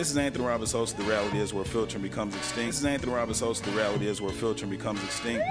[0.00, 2.70] This is Anthony Roberts, host of The Reality Is Where Filtering Becomes Extinct.
[2.70, 5.44] This is Anthony Roberts, host of The Reality Is Where Filtering Becomes Extinct.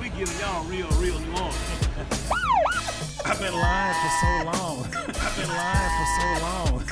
[0.00, 1.32] We giving y'all real, real New
[3.24, 4.86] I've been lying for so long.
[5.06, 6.82] I've been lying for so long.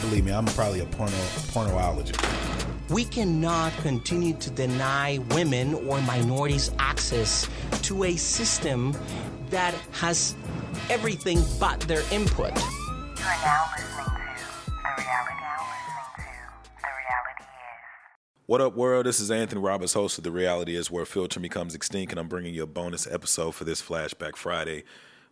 [0.00, 1.12] Believe me, I'm probably a porno
[1.52, 2.18] pornoologist.
[2.88, 7.46] We cannot continue to deny women or minorities access
[7.82, 8.96] to a system
[9.50, 10.34] that has
[10.88, 12.56] everything but their input.
[12.56, 13.91] You are now listening
[18.46, 19.06] What up, world?
[19.06, 22.26] This is Anthony Roberts, host of The Reality Is Where Filtering Becomes Extinct, and I'm
[22.26, 24.82] bringing you a bonus episode for this Flashback Friday.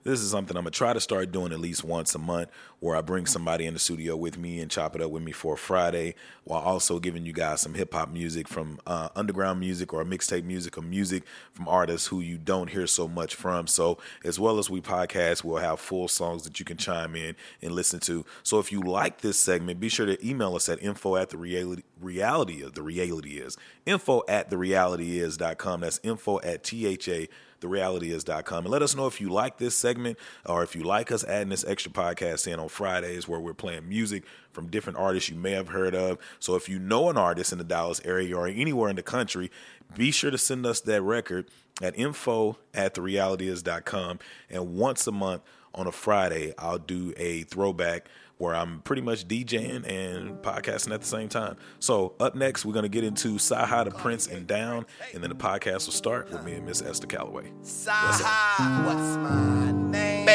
[0.02, 2.48] This is something I'm to try to start doing at least once a month
[2.78, 5.30] where I bring somebody in the studio with me and chop it up with me
[5.30, 9.60] for a Friday while also giving you guys some hip hop music from uh, underground
[9.60, 13.66] music or mixtape music or music from artists who you don't hear so much from.
[13.66, 17.36] So, as well as we podcast, we'll have full songs that you can chime in
[17.60, 18.24] and listen to.
[18.42, 21.36] So, if you like this segment, be sure to email us at info at the
[21.36, 25.82] reality, reality of the reality is info at the reality is is.com.
[25.82, 27.26] That's info at THA
[27.60, 31.24] therealityis.com and let us know if you like this segment or if you like us
[31.24, 35.36] adding this extra podcast in on Fridays where we're playing music from different artists you
[35.36, 36.18] may have heard of.
[36.38, 39.50] So if you know an artist in the Dallas area or anywhere in the country,
[39.96, 41.50] be sure to send us that record
[41.82, 44.18] at info at therealityis.com.
[44.48, 45.42] And once a month
[45.74, 48.08] on a Friday, I'll do a throwback
[48.40, 51.56] where I'm pretty much DJing and podcasting at the same time.
[51.78, 55.36] So up next, we're gonna get into Saha the Prince and Down, and then the
[55.36, 57.52] podcast will start with me and Miss Esther Calloway.
[57.62, 59.89] Saha, what's my name?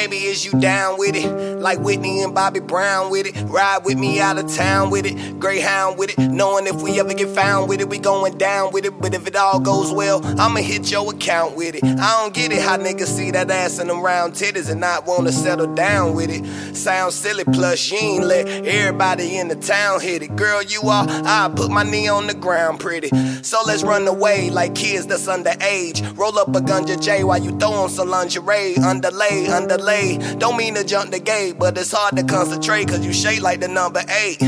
[0.05, 1.27] Baby, is you down with it?
[1.59, 3.33] Like Whitney and Bobby Brown with it.
[3.47, 5.39] Ride with me out of town with it.
[5.39, 6.19] Greyhound with it.
[6.19, 9.01] Knowing if we ever get found with it, we going down with it.
[9.01, 11.83] But if it all goes well, I'ma hit your account with it.
[11.83, 15.07] I don't get it how niggas see that ass in them round titties and not
[15.07, 16.45] wanna settle down with it.
[16.75, 20.35] Sounds silly, plus you ain't let everybody in the town hit it.
[20.35, 23.09] Girl, you are, I put my knee on the ground pretty.
[23.41, 26.15] So let's run away like kids that's underage.
[26.15, 28.75] Roll up a gunja J while you throw on some lingerie.
[28.77, 29.94] Underlay, underlay.
[30.37, 33.61] Don't mean to jump the gate, but it's hard to concentrate cause you shake like
[33.61, 34.39] the number eight.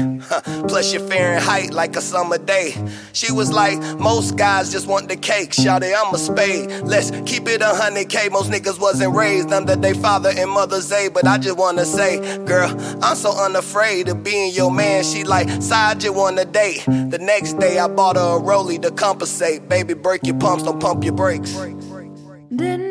[0.68, 2.74] Plus you're Fahrenheit like a summer day.
[3.14, 5.54] She was like, most guys just want the cake.
[5.54, 6.70] Shout it, I'm a spade.
[6.84, 8.30] Let's keep it a hundred K.
[8.30, 11.10] Most niggas wasn't raised under their father and mother's A.
[11.10, 12.70] But I just wanna say, girl,
[13.02, 15.04] I'm so unafraid of being your man.
[15.04, 16.84] She like, side you wanna date.
[16.86, 19.70] The next day I bought her a rollie to compensate.
[19.70, 21.54] Baby, break your pumps, don't pump your brakes.
[22.56, 22.87] Didn't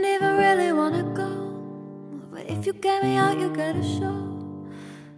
[2.67, 4.67] you get me out, you gotta show.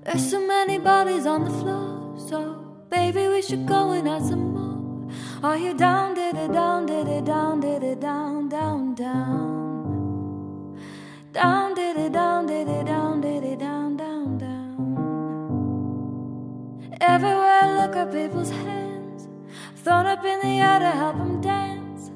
[0.05, 2.15] There's so many bodies on the floor.
[2.19, 2.55] So,
[2.91, 5.11] baby, we should go and add some more.
[5.43, 10.79] Are you down, did it down, did it down, did it down, down, down?
[11.33, 15.79] Down, did it down, did it down, did it down, down, down.
[17.01, 19.27] Everywhere I look at people's hands,
[19.77, 22.11] thrown up in the air to help them dance.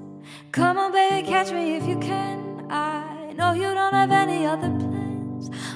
[0.50, 2.66] Come on, baby, catch me if you can.
[2.70, 5.01] I know you don't have any other plans.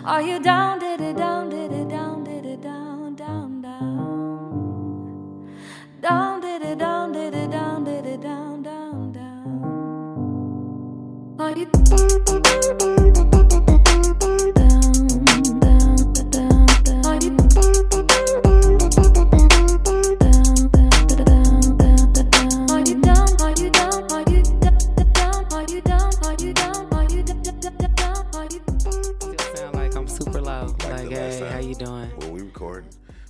[0.04, 5.56] Are you down, did it down, did it down, did it down, down, down?
[6.00, 9.26] Down, did it down, did it down, did it down, down, down?
[11.38, 11.66] Are you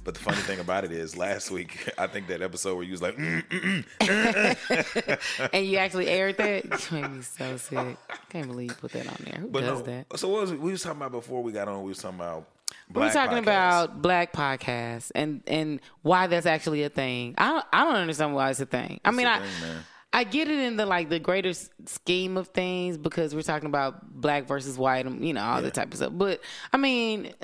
[0.07, 2.93] But the funny thing about it is, last week I think that episode where you
[2.93, 5.51] was like, mm, mm, mm.
[5.53, 6.65] and you actually aired that?
[6.93, 7.97] You made me so sick.
[8.31, 9.41] Can't believe you put that on there.
[9.41, 9.87] Who but does no.
[9.87, 10.17] that?
[10.17, 10.61] So what was it?
[10.61, 11.83] we was talking about before we got on?
[11.83, 12.47] We was talking about.
[12.95, 13.43] We were talking podcasts.
[13.43, 17.35] about black podcasts and and why that's actually a thing.
[17.37, 19.01] I don't, I don't understand why it's a thing.
[19.05, 19.41] I mean, I.
[19.41, 19.79] thing.
[20.13, 21.53] I get it in the like the greater
[21.85, 25.63] scheme of things because we're talking about black versus white, and you know all Yeah.
[25.63, 26.13] the type of stuff.
[26.15, 26.41] But
[26.73, 27.35] I mean,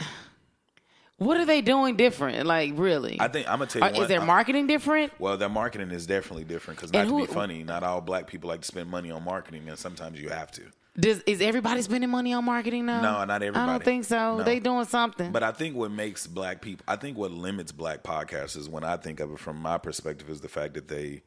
[1.24, 2.46] what are they doing different?
[2.46, 3.20] Like really?
[3.20, 3.88] I think I'm gonna tell you.
[3.88, 5.12] Are- one, is their I- marketing different?
[5.18, 8.26] Well, their marketing is definitely different because not And to be funny, not all black
[8.26, 10.62] people like to spend money on marketing, and sometimes you have to.
[10.98, 13.00] Does is everybody spending money on marketing now?
[13.00, 13.62] No, not everybody.
[13.66, 14.36] I don't think so.
[14.36, 14.42] No.
[14.44, 15.32] They doing something.
[15.32, 18.84] But I think what makes black people, I think what limits black podcasts is when
[18.84, 21.22] I think of it from my perspective, is the fact that they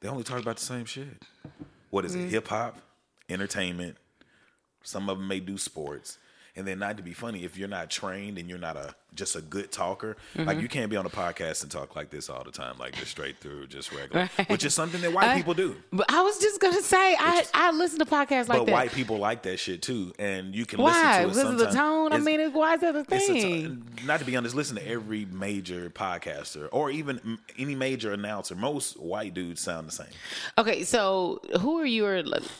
[0.00, 1.22] they only talk about the same shit.
[1.90, 2.26] What is Mm.
[2.26, 2.30] it?
[2.30, 2.78] Hip hop,
[3.28, 3.96] entertainment.
[4.82, 6.18] Some of them may do sports,
[6.56, 9.36] and then not to be funny, if you're not trained and you're not a just
[9.36, 10.62] a good talker, like Mhm.
[10.62, 13.10] you can't be on a podcast and talk like this all the time, like just
[13.12, 14.48] straight through, just regular, Right.
[14.50, 15.76] which is something that white I- people do.
[15.92, 18.66] But I was just gonna say I I listen to podcasts like that.
[18.66, 20.90] but white people like that shit too, and you can Why?
[20.92, 22.12] listen to it Because of the tone.
[22.12, 23.62] I mean, it's, why is that the it's a thing?
[23.62, 28.12] ton- not to be honest, listen to every major podcaster or even m- any major
[28.12, 28.54] announcer.
[28.54, 30.06] Most white dudes sound the same.
[30.58, 32.04] Okay, so who are you?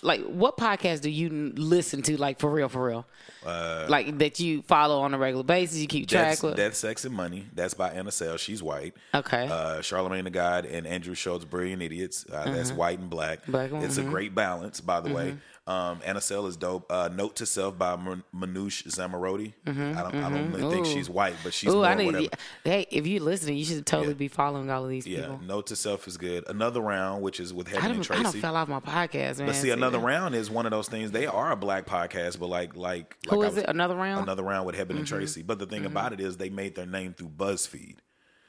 [0.02, 2.16] Like, what podcast do you listen to?
[2.16, 3.06] Like for real, for real,
[3.44, 5.78] Uh, like that you follow on a regular basis.
[5.78, 6.56] You keep track That's.
[6.56, 7.46] Death, Sex, and Money.
[7.54, 8.36] That's by Anna Sale.
[8.36, 8.94] She's white.
[9.14, 9.48] Okay.
[9.48, 12.24] Uh, Charlemagne the God and Andrew Schulz, Brilliant Idiots.
[12.30, 12.76] Uh, That's Mhm.
[12.76, 13.46] white and black.
[13.46, 14.10] Black, it's a mhm.
[14.10, 15.36] great balance, by the way.
[15.66, 16.92] Um, Anna Sale is dope.
[16.92, 19.54] Uh, Note to Self by Man- Manoush Zomorodi.
[19.66, 20.34] Mhm, I don't, I mhm.
[20.34, 22.06] don't really think she's white, but she's Ooh, more I need.
[22.06, 22.26] whatever.
[22.64, 25.40] Hey, if you're listening, you should totally be following all of these Yeah, people.
[25.42, 26.44] Note to Self is good.
[26.50, 28.20] Another Round, which is with I Heben and Tracy.
[28.20, 29.46] I don't fell off my podcast, man.
[29.46, 30.04] But see, another that?
[30.04, 31.12] round is one of those things.
[31.12, 33.70] They are a black podcast, but like like Who like I is was- it?
[33.70, 34.24] Another round.
[34.24, 35.08] Another round with Heben and Mhm.
[35.08, 35.42] Tracy.
[35.42, 35.86] But the thing Mhm.
[35.86, 37.96] about it is, they made their name through BuzzFeed.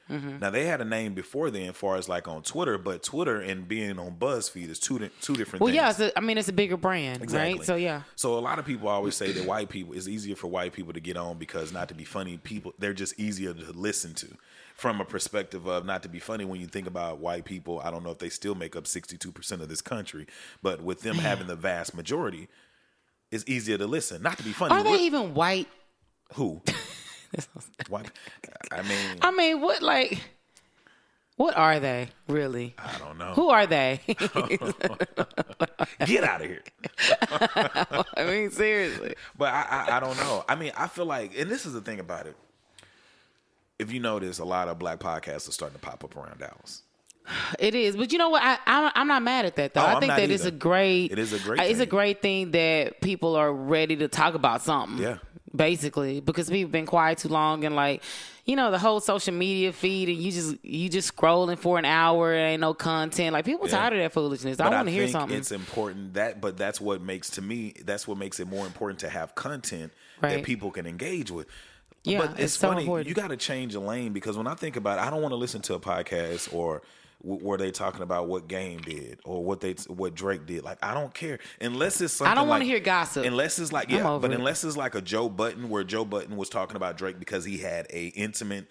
[0.10, 0.40] Mhm.
[0.40, 3.42] Now they had a name before then, as far as like on Twitter, but Twitter
[3.42, 6.00] and being on BuzzFeed is two two different Well, things.
[6.00, 6.08] yeah.
[6.08, 7.58] A, I mean, it's a bigger brand, Exactly.
[7.58, 7.66] right?
[7.66, 8.04] So yeah.
[8.16, 10.94] So a lot of people always say that white people it's easier for white people
[10.94, 14.28] to get on because not to be funny, people they're just easier to listen to.
[14.76, 17.90] From a perspective of not to be funny, when you think about white people, I
[17.92, 20.28] don't know if they still make up sixty two percent of this country,
[20.62, 22.48] but with them having the vast majority,
[23.32, 24.22] it's easier to listen.
[24.22, 24.76] Not to be funny.
[24.76, 25.68] Are they even white?
[26.34, 26.62] who?
[27.90, 28.12] white?
[28.72, 30.22] I mean, I mean, what like?
[31.38, 32.76] What are they really?
[32.78, 33.34] I don't know.
[33.34, 34.00] Who are they?
[36.06, 36.64] Get out of here.
[38.16, 39.16] I mean, seriously.
[39.38, 40.46] But I, I, I don't know.
[40.48, 42.38] I mean, I feel like, and this is the thing about it.
[43.80, 46.84] If you notice, a lot of black podcasts are starting to pop up around Dallas.
[47.60, 48.42] It is, but you know what?
[48.44, 49.82] I, I I'm not mad at that though.
[49.82, 51.12] Oh, I think that it's a great.
[51.12, 54.36] It is a great uh, It's a great thing that people are ready to talk
[54.36, 55.02] about something.
[55.04, 55.18] Yeah.
[55.56, 58.02] Basically, because we've been quiet too long, and like,
[58.46, 61.86] you know, the whole social media feed, and you just you just scrolling for an
[61.86, 63.32] hour, and ain't no content.
[63.34, 63.78] Like people Yeah.
[63.78, 64.60] tired of that foolishness.
[64.60, 65.38] I want to hear something.
[65.38, 67.74] It's important that, but that's what makes to me.
[67.86, 70.38] That's what makes it more important to have content Right.
[70.38, 71.48] that people can engage with.
[72.04, 72.82] Yeah, but it's, it's so funny.
[72.82, 73.08] important.
[73.10, 75.32] You got to change a lane because when I think about, it, I don't want
[75.32, 76.82] to listen to a podcast or
[77.24, 80.64] w- where they talking about what game did or what they what Drake did.
[80.64, 82.32] Like I don't care unless it's something.
[82.32, 83.26] I don't want like- to hear gossip.
[83.26, 84.36] Unless it's like yeah, but it.
[84.38, 87.58] unless it's like a Joe Budden where Joe Budden was talking about Drake because he
[87.58, 88.68] had a intimate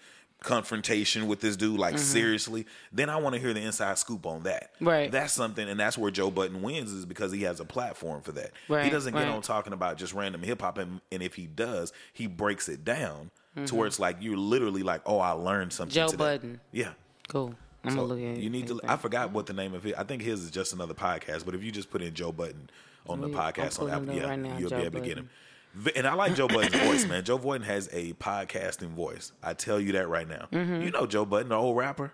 [0.49, 1.99] confrontation with this dude, like Mhm.
[1.99, 4.71] seriously, then I want to hear the inside scoop on that.
[4.79, 5.11] Right.
[5.11, 8.31] That's something, and that's where Joe Button wins is because he has a platform for
[8.33, 8.51] that.
[8.83, 9.29] he doesn't get right.
[9.33, 12.85] on talking about just random hip hop, and, and if he does, he breaks it
[12.85, 13.65] down Mhm.
[13.67, 15.93] to where it's like you're literally like, oh, I learned something.
[15.95, 16.17] Joe today.
[16.17, 16.61] Budden.
[16.71, 16.91] Yeah.
[17.27, 17.55] Cool.
[17.87, 18.79] I'm So gonna look at you need to.
[18.87, 19.95] I forgot what the name of it.
[19.97, 21.45] I think his is just another podcast.
[21.45, 22.69] But if you just put in Joe Budden
[23.07, 25.29] on the podcast on Apple, yeah, right now, you'll Joe be able to get him.
[25.95, 27.23] And I like Joe Budden's voice, man.
[27.25, 29.31] Joe Budden has a podcasting voice.
[29.43, 30.47] I tell you that right now.
[30.51, 30.83] Mhm.
[30.85, 32.13] You know Joe Budden, the old rapper.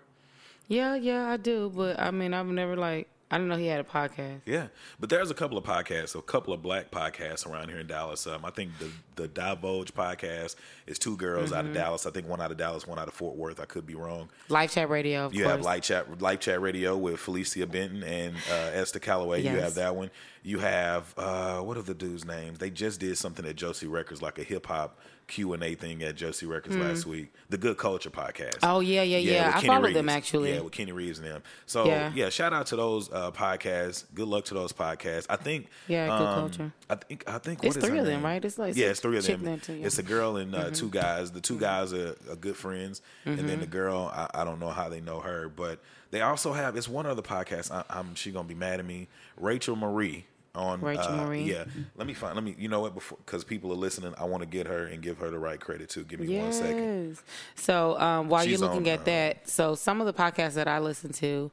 [0.68, 1.70] Yeah, yeah, I do.
[1.74, 4.42] But I mean, I've never like I didn't know he had a podcast.
[4.44, 4.66] Yeah,
[5.00, 8.26] but there's a couple of podcasts, a couple of black podcasts around here in Dallas.
[8.26, 11.74] Um, I think the the Divulge podcast is two girls out of Mhm.
[11.74, 12.06] Dallas.
[12.06, 13.60] I think one out of Dallas, one out of Fort Worth.
[13.60, 14.28] I could be wrong.
[14.48, 15.52] Live chat radio, of you course.
[15.56, 19.42] have Live Chat Live Chat Radio with Felicia Benton and uh, Esther Calloway.
[19.42, 20.10] You have that one.
[20.42, 22.58] You have uh, what are the dudes' names?
[22.58, 26.02] They just did something at Josey Records, like a hip hop Q and A thing
[26.02, 26.82] at Josey Records Hmm.
[26.82, 27.32] last week.
[27.48, 28.58] The Good Culture podcast.
[28.64, 29.46] Oh, yeah, yeah, yeah.
[29.46, 30.52] with I Kenny followed them, actually.
[30.52, 31.42] Yeah, with Kenny Reeves and them.
[31.64, 32.10] So Yeah.
[32.14, 34.04] yeah, shout out to those uh, podcasts.
[34.12, 35.26] Good luck to those podcasts.
[35.30, 35.68] I think.
[35.86, 36.72] Yeah, Good um, Culture.
[36.90, 37.24] I think.
[37.28, 37.60] I think.
[37.64, 38.24] It's what is three of them, name?
[38.24, 38.44] right?
[38.44, 39.44] It's like yeah, it's it's three of them.
[39.44, 39.86] yeah.
[39.86, 40.76] It's a girl and uh, Mhm.
[40.76, 41.30] two guys.
[41.32, 44.10] The two guys are, are good friends, and then the girl.
[44.14, 45.80] I, I don't know how they know her, but
[46.10, 46.76] they also have.
[46.76, 47.70] It's one other podcast.
[47.70, 48.14] I, I'm.
[48.14, 49.08] She gonna be mad at me.
[49.36, 50.24] Rachel Marie.
[50.54, 51.44] On Rachel uh, Marie?
[51.44, 51.64] yeah.
[51.96, 52.34] Let me find.
[52.34, 52.54] Let me.
[52.58, 52.92] You know what?
[52.94, 55.58] Before because people are listening, I want to get her and give her the right
[55.58, 56.04] credit too.
[56.04, 56.58] Give me one Yes.
[56.58, 57.16] second.
[57.54, 60.52] So um, while She's you're looking on, at uh, that, so some of the podcasts
[60.54, 61.50] that I listen to,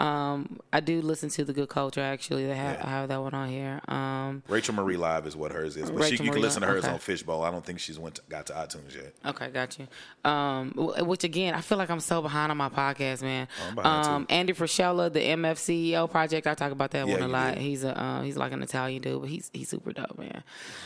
[0.00, 2.00] um, I do listen to the Good Culture.
[2.00, 3.80] Actually, they have, I have that one on here.
[3.86, 6.68] Um, Rachel Marie Live is what hers is, but she, you can Marie listen to
[6.68, 6.92] hers okay.
[6.94, 7.42] on Fishbowl.
[7.42, 9.14] I don't think she's went to, got to iTunes yet.
[9.26, 9.86] Okay, got you.
[10.24, 13.46] Um, which again, I feel like I'm so behind on my podcast, man.
[13.70, 14.10] Oh, behind, too.
[14.10, 17.54] um, Andy Frisella, the MF CEO project, I talk about that Yeah, one a lot.
[17.54, 17.62] did.
[17.62, 20.42] He's a uh, he's like an Italian dude, but he's he's super dope, man.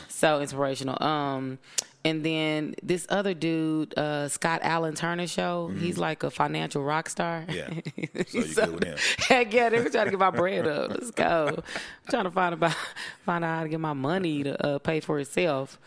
[0.08, 1.00] So inspirational.
[1.02, 1.58] Um,
[2.06, 5.68] And then this other dude, uh, Scott Alan Turner show.
[5.68, 7.46] He's like a financial rock star.
[7.48, 7.54] Mm-hmm.
[7.54, 8.22] Yeah.
[8.26, 8.98] So you good with him.
[9.18, 10.90] Heck yeah, they were trying to get my bread up.
[10.90, 11.48] Let's go.
[11.56, 12.74] I'm trying to find about
[13.24, 15.78] find out how to get my money to uh, pay for itself.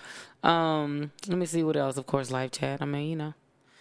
[0.43, 1.97] Um, let me see what else.
[1.97, 2.81] Of course, live chat.
[2.81, 3.33] I mean, you know.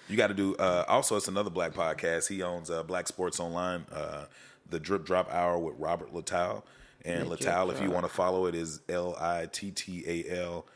[0.09, 0.55] You got to do.
[0.57, 2.28] Uh, also, it's another black podcast.
[2.28, 4.26] He owns uh, Black Sports Online, uh,
[4.69, 6.62] the Drip Drop Hour with Robert Littal.
[7.05, 10.66] And The if you want to follow it, is L I T T A L.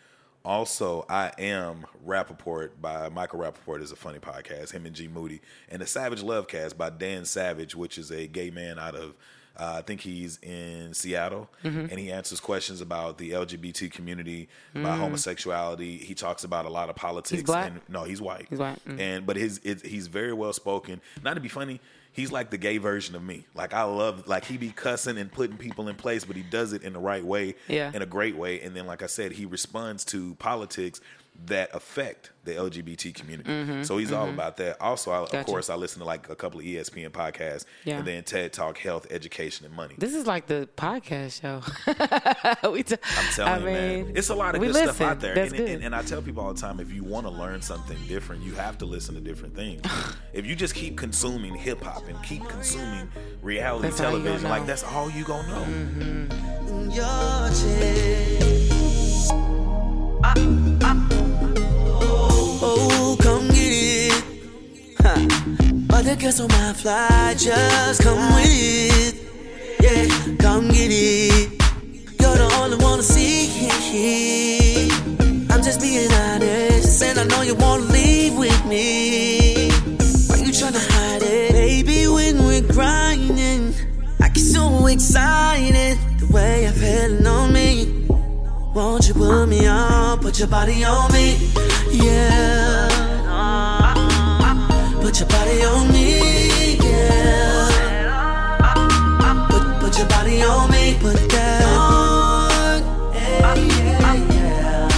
[0.44, 4.72] Also, I am Rapaport by Michael Rapaport is a funny podcast.
[4.72, 8.26] Him and G Moody and the Savage Love Cast by Dan Savage, which is a
[8.26, 9.14] gay man out of.
[9.58, 11.90] Uh, I think he's in Seattle, Mhm.
[11.90, 15.00] and he answers questions about the LGBT community, about Mm.
[15.00, 15.98] homosexuality.
[15.98, 17.42] He talks about a lot of politics.
[17.42, 17.66] black?
[17.70, 18.46] And, no, he's white.
[18.48, 18.82] He's white.
[18.86, 18.98] Mm.
[19.00, 21.02] And but his it, he's very well spoken.
[21.22, 21.80] Not to be funny,
[22.12, 23.46] he's like the gay version of me.
[23.54, 26.72] Like I love like he be cussing and putting people in place, but he does
[26.72, 27.90] it in the right way, Yeah.
[27.94, 28.60] in a great way.
[28.60, 31.00] And then like I said, he responds to politics
[31.46, 33.50] that affect the LGBT community.
[33.50, 34.34] Mhm, So he's all mhm.
[34.34, 34.80] about that.
[34.80, 37.98] Also, I, of course, I listen to like a couple of ESPN podcasts, Yeah.
[37.98, 39.94] and then TED Talk, health, education, and money.
[39.98, 41.62] This is like the podcast show.
[42.70, 44.94] we t- I'm telling I you, mean, man, it's a lot of good listen.
[44.94, 45.34] stuff out there.
[45.34, 45.70] That's And, good.
[45.70, 48.42] and, and I tell people all the time, if you want to learn something different,
[48.42, 49.82] you have to listen to different things.
[50.32, 53.10] if you just keep consuming hip hop and keep consuming
[53.42, 56.90] reality That's all you gonna television, like that's all you gonna know.
[56.92, 59.30] your chest.
[59.32, 61.19] Oh,
[66.00, 69.14] Other girls on my fly, just come with it.
[69.82, 71.50] Yeah, come get it.
[72.18, 74.88] You're the only one to see.
[75.50, 79.68] I'm just being honest, and I know you wanna leave with me.
[80.28, 82.08] Why you tryna hide it, baby?
[82.08, 83.74] When we're grinding,
[84.22, 88.06] I get so excited the way you're feeling on me.
[88.74, 91.52] Won't you put me on, put your body on me,
[91.92, 92.89] yeah.
[95.20, 97.68] Put your body on me, yeah.
[99.50, 102.80] Put, put your body on me, put that on,
[103.12, 103.54] yeah,
[104.14, 104.88] yeah.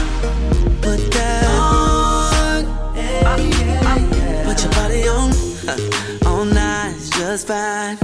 [0.81, 2.65] Put that on,
[2.95, 4.45] yeah, yeah, yeah.
[4.45, 5.33] Put your body on,
[6.27, 7.99] all night's just fine.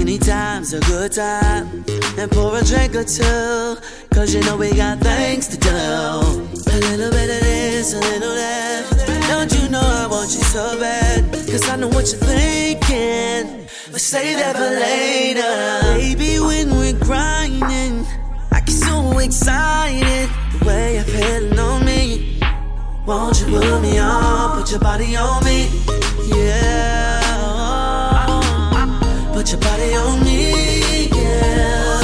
[0.00, 1.84] Anytime's a good time.
[2.16, 3.76] And pour a drink or two.
[4.14, 5.68] Cause you know we got things to do.
[5.68, 9.01] A little bit of this, a little that.
[9.28, 11.32] Don't you know I want you so bad?
[11.50, 13.66] Cause I know what you're thinking.
[13.90, 15.52] But say that for later.
[15.98, 18.06] Baby, when we're grinding,
[18.50, 20.28] I get so excited.
[20.58, 22.38] The way you're feeling on me.
[23.06, 25.68] Won't you put me on, put your body on me?
[26.36, 27.22] Yeah.
[29.34, 31.98] Put your body on me, yeah.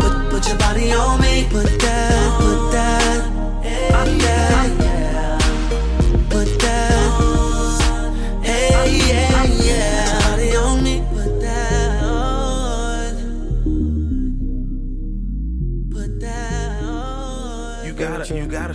[0.00, 1.29] Put, put your body on me,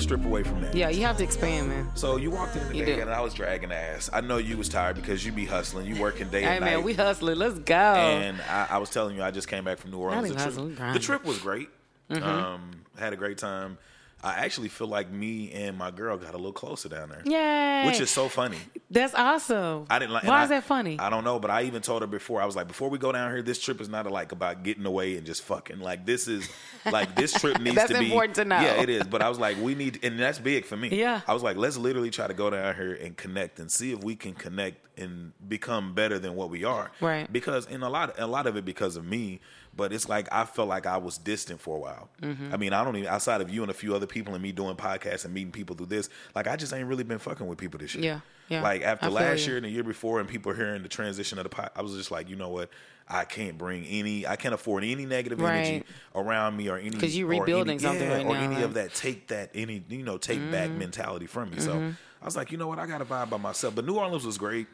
[0.05, 0.75] strip away from that.
[0.75, 1.89] yeah, you have to expand, man.
[1.95, 4.07] So you walked in You today and I was dragging ass.
[4.13, 6.83] I know you was tired because you be hustling, you working day Hey and man,
[6.83, 7.37] we hustling.
[7.39, 7.75] Let's go.
[7.75, 10.29] And I, I was telling you, I just came back from New Orleans.
[10.29, 11.69] The, trip, the trip was great.
[12.11, 12.21] Mhm.
[12.21, 13.79] Um, had a great time.
[14.25, 17.21] I actually feel like me and my girl got a little closer down there.
[17.25, 17.85] Yay.
[17.85, 18.57] Which is so funny.
[18.89, 19.85] That's awesome.
[19.89, 20.23] I didn't like.
[20.23, 20.97] Why I- is that funny?
[20.99, 22.41] I don't know, but I even told her before.
[22.41, 24.85] I was like, before we go down here, this trip is not like about getting
[24.85, 25.79] away and just fucking.
[25.79, 26.49] Like this is
[26.91, 28.59] like this trip needs to be important to know.
[28.59, 29.03] Yeah, it is.
[29.03, 30.89] But I was like, we need, and that's big for me.
[30.89, 31.21] Yeah.
[31.27, 34.03] I was like, let's literally try to go down here and connect and see if
[34.03, 36.89] we can connect and become better than what we are.
[37.01, 37.31] Right.
[37.31, 39.39] Because in a lot, a lot of it because of me.
[39.77, 42.09] But it's like I felt like I was distant for a while.
[42.21, 42.53] Mhm.
[42.53, 44.51] I mean, I don't even outside of you and a few other people and me
[44.53, 46.09] doing podcasts and meeting people through this.
[46.33, 48.03] Like I just ain't really been fucking with people this year.
[48.05, 48.61] Yeah, yeah.
[48.63, 49.47] Like after last you.
[49.47, 51.93] year and the year before, and people hearing the transition of the pod, I was
[51.93, 52.69] just like, you know what?
[53.07, 54.25] I can't bring any.
[54.25, 55.83] I can't afford any negative energy
[56.15, 58.55] around me or any 'Cause you or any- rebuilding something yeah, right or now, any
[58.55, 58.93] like- of that.
[58.95, 60.77] Take that any you know take back Mhm.
[60.77, 61.59] mentality from me.
[61.59, 61.97] So Mhm.
[62.21, 62.79] I was like, you know what?
[62.79, 63.75] I got to vibe by myself.
[63.75, 64.67] But New Orleans was great.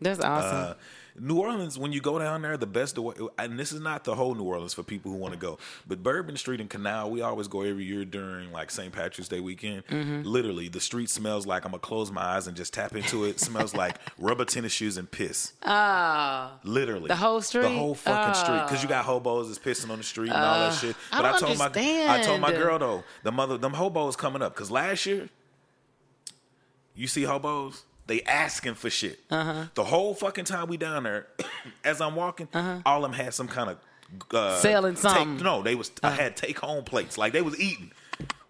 [0.00, 0.56] That's awesome.
[0.56, 0.74] Uh,
[1.18, 4.14] New Orleans, when you go down there, the best way, and this is not the
[4.14, 7.20] whole New Orleans for people who want to go, but Bourbon Street and Canal, we
[7.20, 8.92] always go every year during like St.
[8.92, 9.86] Patrick's Day weekend.
[9.88, 10.24] Mhm.
[10.24, 13.40] Literally, the street smells like I'm gonna close my eyes and just tap into it.
[13.40, 15.52] smells like rubber tennis shoes and piss.
[15.64, 16.52] Ah.
[16.64, 17.62] Literally, The whole street?
[17.62, 20.58] the whole fucking street, because you got hobos that's pissing on the street and all
[20.60, 20.96] that Uh, shit.
[21.10, 24.40] But I, don't told my I told my girl though, the mother, them hobos coming
[24.42, 25.28] up, because last year,
[26.94, 29.18] you see hobos, they asking for shit.
[29.30, 29.64] Uh-huh.
[29.74, 31.28] The whole fucking time we down there,
[31.84, 33.78] as I'm walking, all of them had some kind of
[34.34, 35.42] uh, Selling take- something.
[35.42, 37.90] no, they was I had take home plates, like they was eating.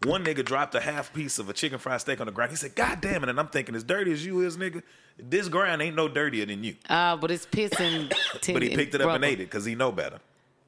[0.05, 2.51] One nigga dropped a half piece of a chicken fried steak on the ground.
[2.51, 4.83] He said, "God damn it!" And I'm thinking, as dirty as you is, nigga,
[5.17, 6.75] this ground ain't no dirtier than you.
[6.91, 8.13] Uh, but it's pissing.
[8.53, 10.19] But he picked it up and ate it because he know better.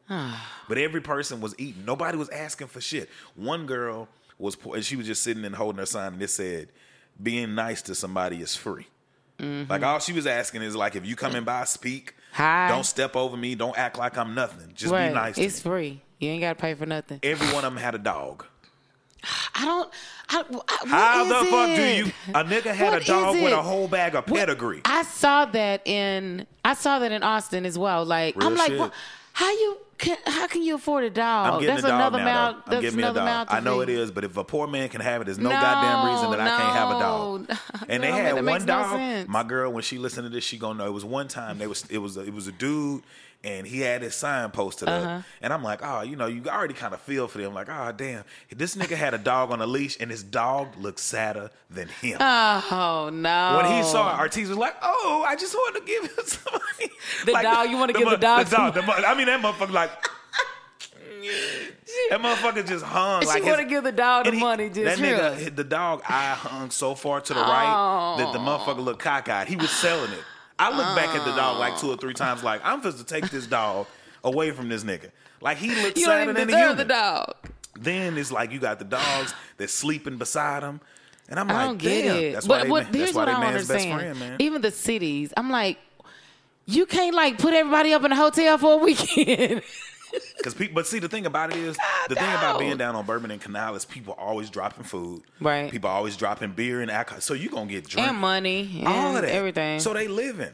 [0.09, 1.85] but every person was eating.
[1.85, 3.11] Nobody was asking for shit.
[3.35, 4.07] One girl
[4.39, 6.69] was, and she was just sitting and holding her sign, and it said,
[7.23, 8.87] "Being nice to somebody is free."
[9.39, 12.15] Like all she was asking is like, if you come in by, speak.
[12.33, 12.69] Hi.
[12.69, 13.55] Don't step over me.
[13.55, 14.73] Don't act like I'm nothing.
[14.75, 15.09] Just Right.
[15.09, 15.35] be nice.
[15.35, 16.01] To It's free.
[16.19, 17.19] You ain't gotta pay for nothing.
[17.23, 18.47] Every one of them had a dog.
[19.55, 19.91] I don't.
[20.31, 22.07] I, I, How the fuck do it?
[22.07, 22.13] you?
[22.35, 24.81] A nigga had What a dog with a whole bag of pedigree.
[24.85, 28.05] I saw that in I saw that in Austin as well.
[28.05, 28.93] Like Real I'm like, well,
[29.35, 31.55] how you can how can you afford a dog?
[31.55, 32.25] I'm getting that's a dog another now.
[32.25, 32.55] mouth.
[32.55, 32.63] though.
[32.65, 33.47] I'm That's getting me a another dog.
[33.51, 33.99] I know it feed.
[33.99, 36.41] is, but if a poor man can have it, there's no, No, goddamn reason that
[36.41, 37.49] I can't have a dog.
[37.49, 37.57] no.
[37.89, 39.29] And they No, had that one makes no dog.
[39.29, 40.87] My girl, when she listened to this, she gonna know.
[40.87, 41.59] It was one time.
[41.59, 43.03] They was it was a, it was a dude.
[43.45, 45.07] And he had his sign posted Uh-huh.
[45.19, 47.53] up, and I'm like, oh, you know, you already kind of feel for them.
[47.53, 50.99] Like, oh, damn, this nigga had a dog on a leash, and his dog looked
[50.99, 52.17] sadder than him.
[52.21, 53.59] Oh no!
[53.63, 56.55] When he saw it, Ortiz was like, "Oh, I just wanted to give him some
[56.55, 56.91] money."
[57.27, 58.75] The dog- you wanna give the dog The dog.
[58.75, 59.91] The, I mean, that motherfucker like.
[62.11, 63.23] that motherfucker just hung.
[63.23, 66.03] She like his- wanna give the dog the he- money, just that nigga, the dog
[66.09, 69.49] eye hung so far to the right that the motherfucker looked cockeyed.
[69.49, 70.25] He was selling it.
[70.59, 71.79] I looked back at the dog like ah.
[71.79, 73.87] two or three times, like I'm supposed to take this dog
[74.23, 75.11] away from this nigga.
[75.41, 76.77] Like he looked you sadder than a human.
[76.77, 77.35] the dog.
[77.79, 80.81] Then it's like you got the dogs that's sleeping beside him,
[81.29, 82.17] and I'm I like, damn.
[82.17, 82.33] it.
[82.35, 83.91] That's why but they, what, that's here's why what they I don't man's understand.
[83.91, 84.37] best friend, man.
[84.39, 85.79] Even the cities, I'm like,
[86.67, 89.63] you can't like put everybody up in a hotel for a weekend.
[90.37, 91.77] Because people, but see, the thing about it is,
[92.09, 95.23] the thing about being down on Bourbon and Canal is people always dropping food.
[95.41, 95.71] Right.
[95.71, 97.23] People always dropping beer and alcohol.
[97.23, 99.31] So you are gonna get drink and money and all of that.
[99.31, 99.81] everything.
[99.81, 100.53] So they living.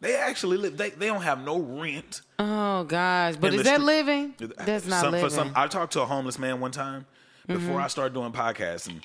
[0.00, 0.76] They actually live.
[0.76, 2.22] They they don't have no rent.
[2.40, 3.84] oh gosh, but is that street.
[3.84, 4.34] living?
[4.38, 5.28] That's not Some- living.
[5.28, 7.06] For some, I talked to a homeless man one time
[7.46, 7.84] before Mhm.
[7.84, 9.00] I started doing podcasts, and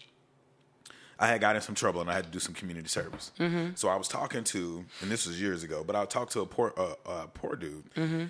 [1.20, 3.32] I had got in some trouble, and I had to do some community service.
[3.40, 3.78] Mhm.
[3.78, 6.46] So I was talking to, and this was years ago, but I talked to a
[6.46, 8.26] poor uh, uh, poor dude, hmm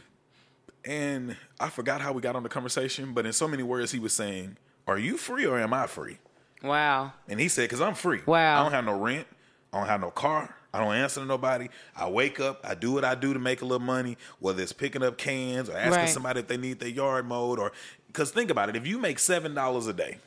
[0.85, 3.99] and I forgot how we got on the conversation, but in so many words, he
[3.99, 6.17] was saying, "Are you free or am I free?"
[6.61, 7.13] Wow.
[7.27, 8.21] And he said, "Cause I'm free.
[8.25, 8.59] Wow.
[8.59, 9.27] I don't have no rent.
[9.71, 10.55] I don't have no car.
[10.73, 11.69] I don't answer to nobody.
[11.95, 12.61] I wake up.
[12.63, 15.69] I do what I do to make a little money, whether it's picking up cans
[15.69, 16.09] or asking Right.
[16.09, 17.71] somebody if they need their yard mowed, or
[18.07, 20.17] because think about it, if you make seven dollars a day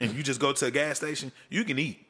[0.00, 2.03] and you just go to a gas station, you can eat."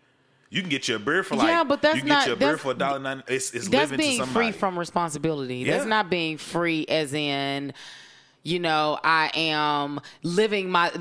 [0.54, 2.36] You can get your beer for like Yeah, but that's you can get not- your
[2.36, 3.24] beer for a dollar nine.
[3.26, 5.64] It's, it's That's living being free from responsibility.
[5.64, 7.72] That's not being free as in,
[8.44, 10.92] you know, I am living my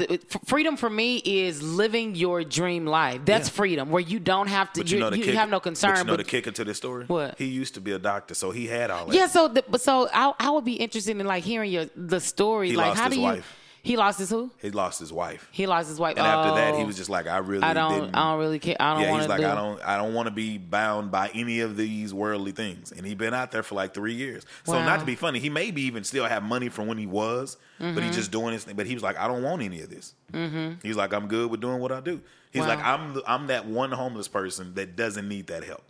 [0.46, 3.22] freedom for me is living your dream life.
[3.26, 3.54] That's Yeah.
[3.54, 4.80] freedom where you don't have to.
[4.80, 5.92] But You, you know you kicker- have no concern.
[5.92, 7.06] But you know but- the kicker to this story?
[7.06, 7.38] What?
[7.38, 9.14] He used to be a doctor, so he had all that.
[9.16, 12.70] yeah, so the, so I, I would be interested in like hearing your the story.
[12.72, 13.22] He like how do you?
[13.22, 13.60] wife.
[13.84, 14.50] He lost his who?
[14.62, 15.50] He lost his wife.
[15.52, 16.16] He lost his wife.
[16.18, 16.86] And after that, he Oh.
[16.86, 17.92] was just like, I really I don't.
[18.00, 18.16] didn't.
[18.16, 18.78] I don't really care.
[18.80, 19.46] I don't yeah, he's like, do.
[19.48, 22.94] I don't, I don't want to be bound by any of these worldly things.
[22.94, 24.46] And he been out there for like three years.
[24.64, 27.58] So not to be funny, he maybe even still have money from when he was,
[27.78, 28.14] but he Mhm.
[28.14, 28.78] just doing his thing.
[28.78, 30.16] But he was like, I don't want any of this.
[30.32, 30.76] Mm-hmm.
[30.82, 32.22] He's like, I'm good with doing what I do.
[32.52, 32.68] He's Wow.
[32.70, 35.84] like, I'm, the, I'm that one homeless person that doesn't need that help.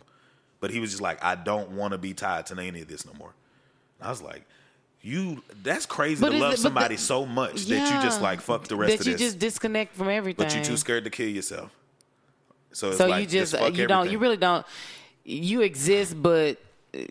[0.58, 3.06] But he was just like, I don't want to be tied to any of this
[3.06, 3.34] no more.
[4.00, 4.44] I was like,
[5.04, 8.20] you, that's crazy But to love it- but the- somebody so much that you just
[8.22, 9.20] like fuck the rest that of you this.
[9.20, 10.42] You just disconnect from everything.
[10.44, 11.70] But you're too scared to kill yourself.
[12.72, 14.66] So it's so like, you just, uh, fuck you don't you really don't
[15.24, 16.58] you exist but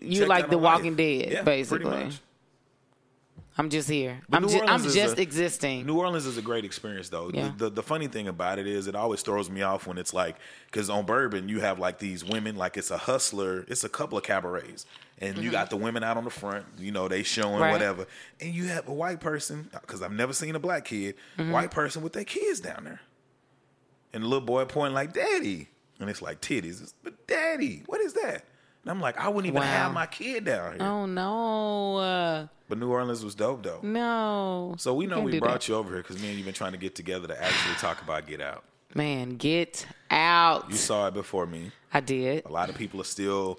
[0.02, 0.96] you Check like the walking life.
[0.98, 2.10] dead Yeah, basically.
[3.56, 6.64] I'm just here But i'm just i'm just a- existing New Orleans is a great
[6.64, 7.30] experience, though.
[7.32, 7.52] Yeah.
[7.56, 10.12] The, the the funny thing about it is, it always throws me off when it's
[10.12, 10.36] like,
[10.66, 14.18] because on Bourbon you have like these women, like it's a hustler, it's a couple
[14.18, 14.86] of cabarets,
[15.18, 15.52] and you Mhm.
[15.52, 17.70] got the women out on the front, you know, they showing Right.
[17.72, 18.06] whatever,
[18.40, 21.50] and you have a white person, because I've never seen a black kid, Mhm.
[21.52, 23.00] white person with their kids down there,
[24.12, 25.68] and the little boy pointing like, "Daddy,"
[26.00, 28.44] and it's like titties, It's, but Daddy, what is that?
[28.84, 29.66] And I'm like, I wouldn't even Wow.
[29.66, 30.82] have my kid down here.
[30.82, 33.80] oh no uh, But New Orleans was dope, though.
[33.82, 35.68] no So we know we brought that.
[35.68, 38.02] you over here because me and you've been trying to get together to actually talk
[38.02, 38.62] about Get Out.
[38.94, 41.72] man get out You saw it before me.
[41.92, 43.58] i did A lot of people are still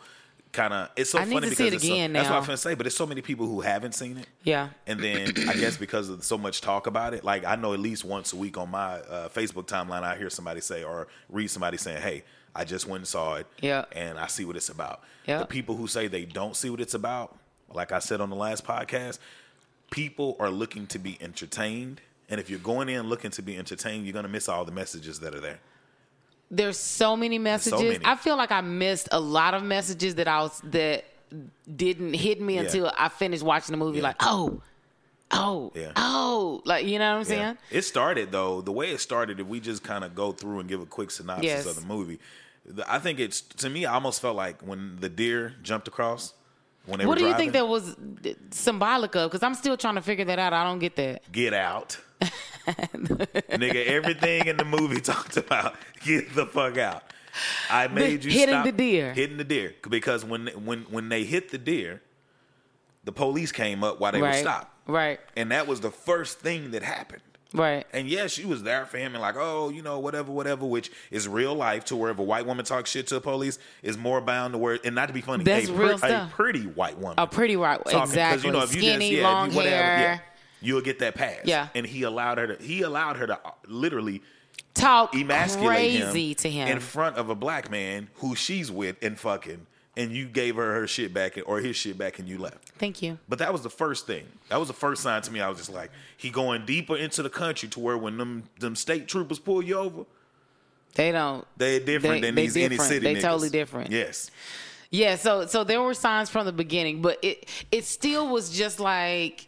[0.52, 0.90] kind of.
[0.96, 2.38] It's so I funny to because see it so- that's what.
[2.38, 2.76] I'm gonna say.
[2.76, 6.08] But there's so many people who haven't seen it, yeah and then I guess because
[6.08, 8.70] of so much talk about it, like I know at least once a week on
[8.72, 12.24] my uh, Facebook timeline, I hear somebody say or read somebody saying, "Hey,
[12.56, 13.86] I just went and saw it, Yeah.
[13.92, 15.40] and I see what it's about." Yeah.
[15.40, 17.38] The people who say they don't see what it's about,
[17.74, 19.20] like I said on the last podcast,
[19.92, 22.02] people are looking to be entertained.
[22.30, 24.72] And if you're going in looking to be entertained, you're going to miss all the
[24.72, 25.60] messages that are there.
[26.52, 28.06] there's so many messages many.
[28.06, 31.04] i feel like i missed a lot of messages that i was that
[31.76, 32.62] didn't hit me Yeah.
[32.62, 34.62] until i finished watching the movie like oh
[35.32, 35.92] Oh, Yeah.
[35.96, 37.46] oh, like you know what I'm Yeah.
[37.46, 37.58] saying?
[37.72, 38.62] It started though.
[38.62, 41.10] The way it started, if we just kind of go through and give a quick
[41.10, 41.66] synopsis Yes.
[41.66, 42.20] of the movie,
[42.88, 43.86] I think it's to me.
[43.86, 46.34] I almost felt like when the deer jumped across
[46.86, 47.96] when they What were do you think that was
[48.52, 49.30] symbolic of?
[49.32, 50.54] Because I'm still trying to figure that out.
[50.54, 51.24] I don't get that.
[51.32, 51.98] Get out,
[52.68, 53.86] nigga!
[53.86, 57.04] Everything in the movie talked about get the fuck out.
[57.70, 59.14] I made you hitting stop the deer.
[59.14, 62.02] hitting the deer because when when when they hit the deer,
[63.04, 64.42] the police came up while they were right.
[64.42, 65.20] stopped, Right.
[65.36, 67.22] and that was the first thing that happened.
[67.58, 67.86] Right.
[67.94, 70.92] And yeah, she was there for him and like, oh, you know, whatever, whatever, which
[71.12, 73.98] is real life to where if a white woman talks shit to the police, is
[73.98, 76.32] more bound to where, and not to be funny, That's a, real a stuff.
[76.32, 77.16] pretty white woman.
[77.18, 77.84] A pretty white.
[77.84, 78.48] 'Cause, exactly.
[78.48, 80.00] you know, if you Skinny, just, yeah, long you whatever, hair.
[80.00, 80.20] yeah,
[80.62, 81.40] you'll get that pass.
[81.46, 81.68] Yeah.
[81.76, 84.22] And he allowed her to, he allowed her to uh, literally
[84.74, 85.68] Talk emasculate
[86.02, 86.68] crazy him to him.
[86.68, 89.66] in front of a black man who she's with and fucking,
[89.98, 92.70] and you gave her her shit back or his shit back and you left.
[92.78, 93.18] Thank you.
[93.30, 94.26] But that was the first thing.
[94.50, 95.40] That was the first sign to me.
[95.42, 98.76] I was just like, he going deeper into the country to where when them them
[98.76, 100.06] state troopers pull you over,
[100.96, 101.46] They don't.
[101.58, 102.90] they different They- than they these any different.
[102.90, 103.22] city They niggas.
[103.22, 103.92] totally different.
[103.92, 104.32] Yes.
[104.92, 108.80] Yeah, so so there were signs from the beginning, but it it still was just
[108.80, 109.48] like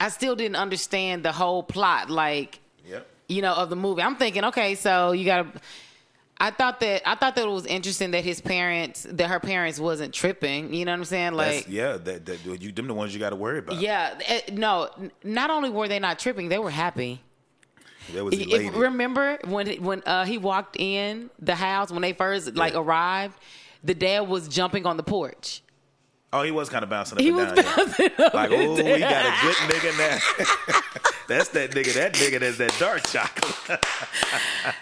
[0.00, 3.06] I still didn't understand the whole plot, like Yep.
[3.28, 4.02] you know, of the movie.
[4.02, 5.60] I'm thinking, okay, so you got to.
[6.38, 9.78] I thought that I thought that it was interesting that his parents, that her parents
[9.78, 10.74] wasn't tripping.
[10.74, 11.32] You know what I'm saying?
[11.34, 13.80] Like, That's, yeah, that, that you them the ones you got to worry about.
[13.80, 14.90] yeah, eh, no.
[15.22, 17.22] Not only were they not tripping, they were happy.
[18.12, 22.54] That was If- remember when when uh, he walked in the house when they first
[22.54, 22.80] like Yeah.
[22.80, 23.38] arrived,
[23.82, 25.62] the dad was jumping on the porch.
[26.34, 27.56] Oh, he was kind of bouncing up He and was down.
[27.64, 27.76] yeah.
[27.76, 30.18] bouncing up Like, oh, we got a good nigga now.
[31.28, 31.94] that's that nigga.
[31.94, 33.84] That nigga that's that dark chocolate.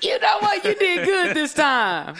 [0.00, 0.64] You know what?
[0.64, 2.14] You did good this time.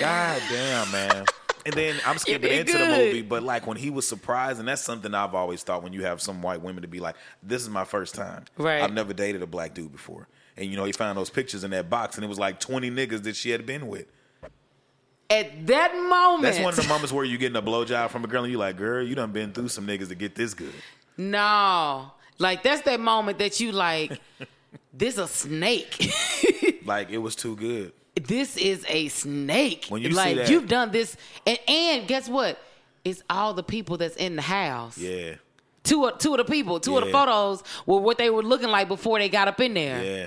[0.00, 1.24] God damn, man.
[1.66, 4.80] And then I'm skipping into the movie, but like when he was surprised, and that's
[4.80, 7.68] something I've always thought when you have some white women to be like, "This is
[7.68, 8.44] my first time.
[8.56, 8.80] Right.
[8.82, 11.72] I've never dated a black dude before." And you know, he found those pictures in
[11.72, 14.06] that box, and it was like 20 niggas that she had been with.
[15.28, 18.28] At that moment, That's one of the moments where you're getting a blowjob from a
[18.28, 20.72] girl, and you're like, "Girl, you done been through some niggas to get this good."
[21.16, 24.20] No, like that's that moment that you like.
[24.92, 26.12] this a snake.
[26.86, 27.92] Like it was too good.
[28.14, 29.86] this is a snake.
[29.88, 32.62] When you like that- you've done this, and, and guess what?
[33.04, 34.96] It's all the people that's in the house.
[34.96, 35.34] Yeah,
[35.82, 38.68] Two of two of the people, two of the photos were what they were looking
[38.68, 40.02] like before they got up in there.
[40.04, 40.26] yeah.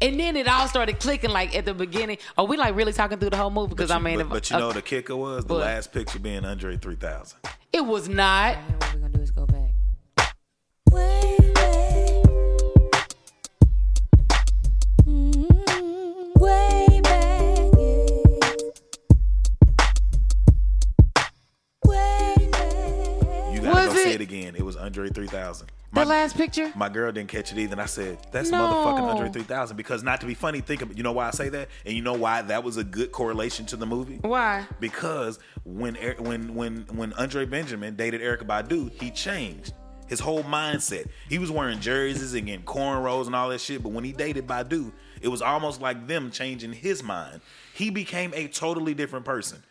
[0.00, 2.18] And then it all started clicking like at the beginning.
[2.38, 3.70] Are we like really talking through the whole movie?
[3.70, 4.74] Because I you- mean, but, if- but you know okay.
[4.76, 5.62] the kicker was the What?
[5.62, 7.38] last picture being Andre 3000.
[7.72, 8.56] it was not.
[8.56, 9.60] What we're gonna do is go back.
[10.90, 12.24] Way back,
[21.84, 23.54] way back.
[23.54, 24.14] You gotta Was go see it?
[24.16, 24.54] it again.
[24.56, 25.70] It was Andre 3000.
[25.94, 26.72] The My- last picture.
[26.74, 28.58] My girl didn't catch it either, and I said, "That's No.
[28.58, 31.48] motherfucking Andre 3000." Because not to be funny, think of you know why I say
[31.50, 34.18] that, and you know why that was a good correlation to the movie.
[34.22, 34.66] Why?
[34.80, 39.72] Because when when when when Andre Benjamin dated Erykah Badu, he changed
[40.08, 41.06] his whole mindset.
[41.28, 44.46] He was wearing jerseys and getting cornrows and all that shit, but when he dated
[44.48, 44.90] Badu,
[45.22, 47.40] it was almost like them changing his mind.
[47.72, 49.62] He became a totally different person.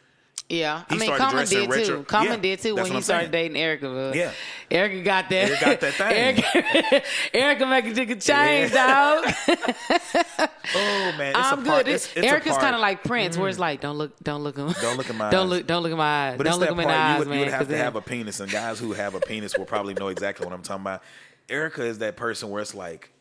[0.50, 2.04] Yeah, He I mean, Common did retro- too.
[2.04, 4.12] Common Yeah, did too when he started dating Erykah.
[4.12, 4.32] But Yeah.
[4.70, 5.50] Erykah got that.
[5.50, 6.36] Erykah got that thing.
[6.36, 7.04] Erykah,
[7.34, 9.26] Erykah make a change, dog.
[10.76, 11.68] Oh man, it's I'm a good.
[11.70, 11.88] part.
[11.88, 13.62] It's, It's, Erykah's kind of like Prince, where it's mm.
[13.62, 15.50] like, don't look, don't look him, Don't look in my don't eyes.
[15.50, 17.40] look, don't look in my eyes, But don't it's look in you eyes, would, man.
[17.40, 19.94] you would have to have a penis, and guys who have a penis will probably
[19.94, 21.04] know exactly what I'm talking about.
[21.50, 23.12] Erykah is that person where it's like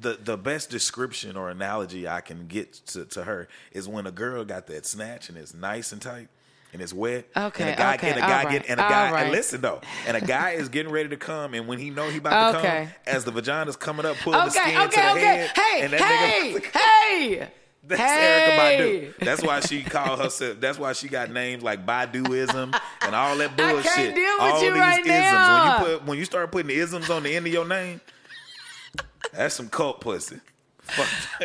[0.00, 4.12] the the best description or analogy I can get to, to her is when a
[4.12, 6.28] girl got that snatch and it's nice and tight
[6.72, 7.26] and it's wet.
[7.36, 9.22] Okay, and a guy, okay, and a guy all get right, and a guy right.
[9.24, 12.08] and listen though, and a guy is getting ready to come, and when he know
[12.08, 12.84] he about to Okay.
[12.84, 15.20] come, as the vagina's coming up, pulling the Okay, skin to okay, the okay.
[15.20, 16.76] head, Hey, and that hey, nigga.
[16.76, 17.48] hey.
[17.84, 18.44] That's Hey.
[18.46, 18.58] Erykah
[19.18, 19.24] Badu.
[19.24, 20.60] That's why she called herself.
[20.60, 23.86] That's why she got names like Baduizm and all that bullshit.
[23.86, 25.32] I can't deal with all you these right isms.
[25.32, 25.54] now.
[25.54, 28.02] When you put when you start putting isms on the end of your name,
[29.32, 30.40] that's some cult pussy.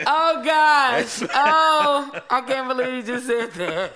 [0.06, 1.22] Oh gosh.
[1.34, 3.92] oh, I can't believe you just said that.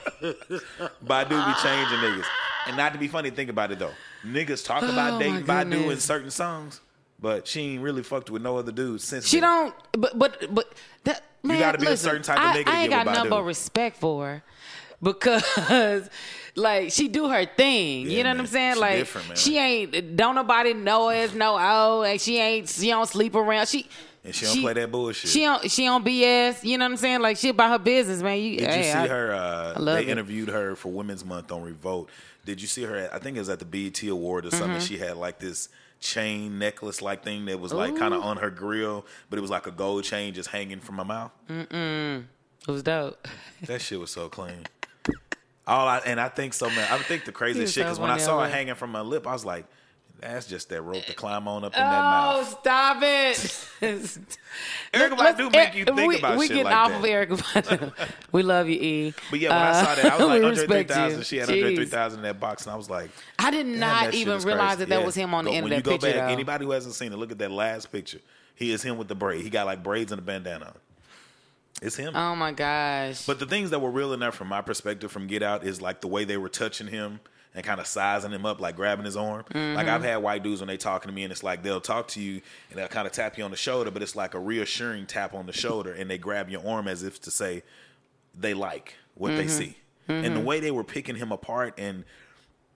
[1.05, 2.25] Badu be changing niggas.
[2.67, 3.93] And not to be funny, think about it though.
[4.25, 6.03] Niggas talk Oh, about my dating Badu in goodness.
[6.03, 6.81] certain songs,
[7.19, 9.27] but she ain't really fucked with no other dudes since.
[9.27, 9.49] She then.
[9.49, 9.75] don't.
[9.93, 10.73] But but but
[11.05, 11.59] that man.
[11.59, 13.15] gotta be a listen, certain type of I, nigga to I ain't get got with
[13.15, 13.35] nothing Badu.
[13.35, 14.43] but respect for her
[15.01, 16.09] because.
[16.59, 18.39] Like she do her thing, you Yeah, know what.
[18.39, 18.73] I'm saying?
[18.73, 19.37] She like different, man.
[19.37, 23.67] she ain't don't nobody know as no oh, and she ain't she don't sleep around.
[23.67, 23.87] She
[24.27, 25.31] And she don't play that bullshit.
[25.31, 26.63] She don't she on BS.
[26.63, 27.21] You know what I'm saying?
[27.21, 28.37] Like she about her business, man.
[28.39, 29.33] You, Did hey, you see I- her?
[29.33, 30.09] Uh, I love they it.
[30.09, 32.09] interviewed her for Women's Month on Revolt.
[32.45, 32.95] Did you see her?
[32.95, 34.77] At, I think it was at the BET Award or something.
[34.79, 34.87] Mhm.
[34.87, 35.69] She had like this
[36.01, 39.49] chain necklace like thing that was like kind of on her grill, but it was
[39.49, 41.31] like a gold chain just hanging from her mouth.
[41.49, 42.25] Mm-mm.
[42.67, 43.25] It was dope.
[43.65, 44.67] That shit was so clean.
[45.65, 46.87] All I and I think so man.
[46.91, 49.25] I think the craziest shit so because when I saw it hanging from my lip,
[49.25, 49.65] I was like,
[50.19, 52.45] "That's just that rope to climb on up in that mouth.
[52.53, 53.37] Oh, stop it!
[54.93, 56.97] Erykah Badu make you think we, about we shit getting like off that.
[56.97, 57.37] of Erykah
[57.97, 58.09] Badu.
[58.31, 59.13] we love you, E.
[59.29, 61.23] But yeah, when I Uh, saw that, I was like, we Andre respect 3000.
[61.25, 61.75] She had Andre Jeez.
[61.77, 64.99] 3000 in that box, and I was like, I did not even realize that that
[64.99, 65.05] Yeah.
[65.05, 66.13] was him on the end of that you go picture.
[66.13, 68.19] back, anybody who hasn't seen it, look at that last picture.
[68.55, 69.43] He is him with the braid.
[69.43, 70.73] He got like braids and a bandana.
[71.79, 72.15] It's him.
[72.15, 73.23] Oh my gosh!
[73.27, 76.01] But the things that were real enough from my perspective from Get Out is like
[76.01, 77.19] the way they were touching him
[77.57, 79.43] and kind of sizing him up, like grabbing his arm.
[79.49, 79.89] Like Mhm.
[79.89, 82.21] I've had white dudes when they talking to me and it's like they'll talk to
[82.21, 82.39] you
[82.69, 85.33] and they'll kind of tap you on the shoulder, but it's like a reassuring tap
[85.33, 87.63] on the shoulder and they grab your arm as if to say
[88.39, 89.49] they like what they Mhm.
[89.49, 89.77] see.
[90.07, 90.43] And the Mhm.
[90.45, 92.05] way they were picking him apart and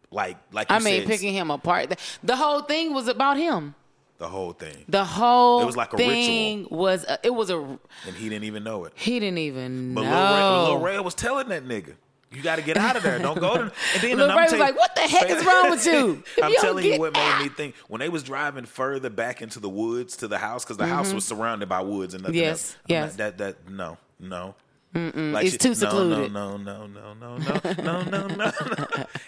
[0.10, 1.89] like like I mean, said, picking him apart.
[1.91, 3.76] The, the whole thing was about him.
[4.17, 4.86] the whole thing.
[4.88, 8.44] The whole It was like a thing was a, it was a And he didn't
[8.46, 8.94] even know it.
[8.96, 10.36] he didn't even But know.
[10.36, 11.96] Ray, Lil Rel was telling that nigga,
[12.32, 13.20] "You got to get out of there.
[13.20, 13.62] Don't go to."
[13.96, 16.24] And then Lil Rel was like, "What the heck is wrong with you?
[16.44, 19.60] I'm you telling you what made me think when they was driving further back into
[19.60, 21.15] the woods to the house because the house Mhm.
[21.15, 22.78] was surrounded by woods and nothing Yes, else.
[22.88, 23.10] Yes.
[23.12, 24.56] not- that that no no.
[24.94, 26.34] Like it's she- too no, secluded.
[26.34, 28.52] No, no, no, no, no, no, no, no, no.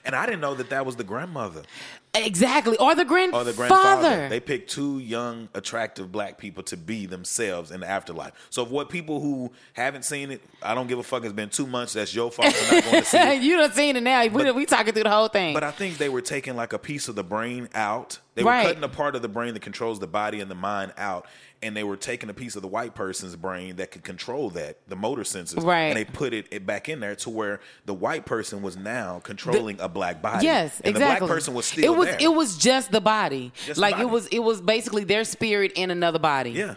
[0.03, 1.61] And I didn't know that that was the grandmother
[2.15, 3.41] Exactly, or the grandfather.
[3.49, 4.29] or the grandfather.
[4.29, 8.33] They picked two young, attractive black people to be themselves in the afterlife.
[8.51, 11.23] So, for what people who haven't seen it, I don't give a fuck.
[11.23, 11.93] It's been two months.
[11.93, 13.41] That's your fault for not going to see it.
[13.41, 14.27] you done seen it now.
[14.27, 15.55] we, we talking through the whole thing.
[15.55, 18.19] But I think they were taking like a piece of the brain out.
[18.35, 18.63] They Right.
[18.63, 21.27] were cutting a part of the brain that controls the body and the mind out,
[21.61, 24.77] and they were taking a piece of the white person's brain that could control that,
[24.87, 25.83] the motor senses, Right.
[25.83, 29.19] And they put it, it back in there to where the white person was now
[29.23, 30.45] controlling a black body.
[30.47, 31.13] Yes, and exactly.
[31.13, 32.17] the black person was still was there.
[32.21, 33.51] it was just the body.
[33.65, 34.03] Just the like body.
[34.03, 36.51] it was it was basically their spirit in another body.
[36.51, 36.75] Yeah.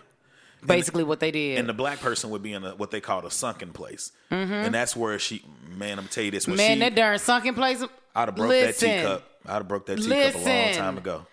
[0.64, 1.58] Basically what they did.
[1.58, 4.50] and the black person would be in a, what they called a sunken place, Mhm.
[4.66, 5.44] and that's where she,
[5.76, 7.84] man, I'm tell you this, Man, she, that darn sunken place.
[8.16, 9.30] I'd have broke listen, that teacup.
[9.46, 11.26] I'd have broke that teacup a long time ago.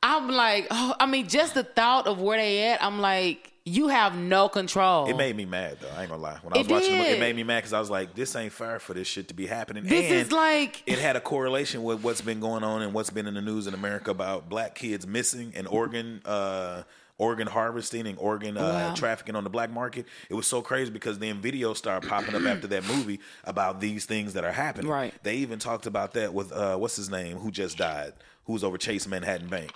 [0.00, 3.88] I'm like, oh, I mean, just the thought of where they at, I'm like, you
[3.88, 5.08] have no control.
[5.08, 5.88] It made me mad though.
[5.96, 6.38] I ain't gonna lie.
[6.42, 7.16] When I It was watching the movie, did.
[7.18, 9.34] it made me mad because I was like, "This ain't fair for this shit to
[9.34, 12.82] be happening." This and is like it had a correlation with what's been going on
[12.82, 16.82] and what's been in the news in America about black kids missing and organ uh,
[17.18, 18.94] organ harvesting and organ uh, Wow.
[18.94, 20.06] trafficking on the black market.
[20.30, 24.04] It was so crazy because then videos started popping up after that movie about these
[24.06, 24.88] things that are happening.
[24.88, 25.12] Right.
[25.24, 28.12] They even talked about that with uh, what's his name who just died,
[28.44, 29.72] who was over Chase Manhattan Bank,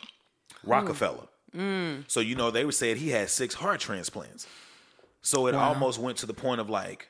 [0.65, 1.27] Rockefeller.
[1.57, 2.05] Mm.
[2.09, 4.47] So you know they were saying he had six heart transplants.
[5.21, 5.69] So it Wow.
[5.69, 7.09] almost went to the point of like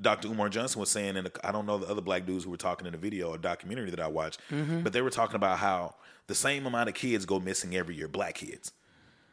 [0.00, 0.28] Dr.
[0.28, 2.86] Umar Johnson was saying, and I don't know the other black dudes who were talking
[2.86, 4.82] in the video or documentary that I watched, Mhm.
[4.82, 5.94] but they were talking about how
[6.26, 8.72] the same amount of kids go missing every year, black kids.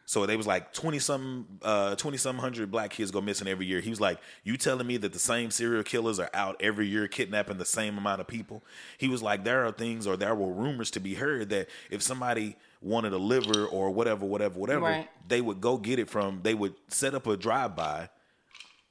[0.05, 3.65] So they was like twenty some, uh, twenty some hundred black kids go missing every
[3.65, 3.81] year.
[3.81, 7.07] He was like, "You telling me that the same serial killers are out every year
[7.09, 8.63] kidnapping the same amount of people?"
[8.97, 12.01] He was like, "There are things, or there were rumors to be heard that if
[12.01, 15.09] somebody wanted a liver or whatever, whatever, whatever, Right.
[15.27, 16.41] they would go get it from.
[16.43, 18.09] They would set up a drive by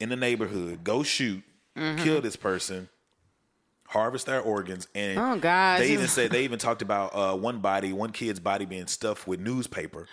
[0.01, 1.43] in the neighborhood, go shoot,
[1.77, 1.99] Mhm.
[2.03, 2.89] kill this person."
[3.89, 5.79] Harvest their organs, and Oh, gosh.
[5.79, 9.29] they even said they even talked about uh, one body, one kid's body being stuffed
[9.29, 10.09] with newspaper.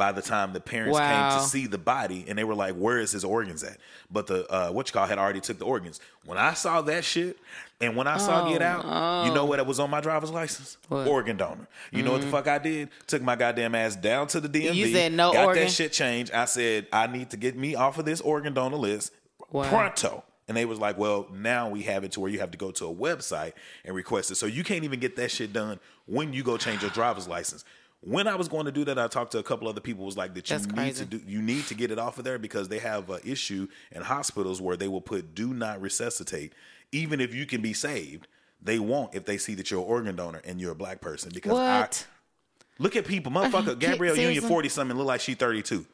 [0.00, 2.98] By the time the parents came to see the body, and they were like, "Where
[2.98, 3.76] is his organs at?"
[4.10, 6.00] But the uh, what you call had already took the organs.
[6.24, 7.36] When I saw that shit,
[7.82, 9.44] and when I saw Oh, Get Out, you know oh.
[9.44, 9.58] what?
[9.58, 10.78] It was on my driver's license.
[10.88, 11.06] What?
[11.06, 11.68] Organ donor.
[11.92, 12.30] You know what the Mhm.
[12.30, 12.88] fuck I did?
[13.08, 14.74] Took my goddamn ass down to the DMV.
[14.74, 15.64] You said no got organ?
[15.64, 16.32] that shit changed.
[16.32, 19.12] I said I need to get me off of this organ donor list
[19.52, 19.68] Wow.
[19.68, 20.24] pronto.
[20.48, 22.70] And they was like, well, now we have it to where you have to go
[22.72, 23.52] to a website
[23.84, 24.34] and request it.
[24.36, 27.64] So you can't even get that shit done when you go change your driver's license.
[28.02, 30.06] When I was going to do that, I talked to a couple other people.
[30.06, 31.04] Was like that you That's need crazy.
[31.04, 33.68] to do, you need to get it off of there because they have an issue
[33.92, 36.54] in hospitals where they will put "do not resuscitate,"
[36.92, 38.26] even if you can be saved.
[38.62, 41.30] They won't if they see that you're an organ donor and you're a black person.
[41.34, 41.88] Because I,
[42.78, 45.86] look at people, motherfucker, Gabrielle Union, forty something, look like she thirty two.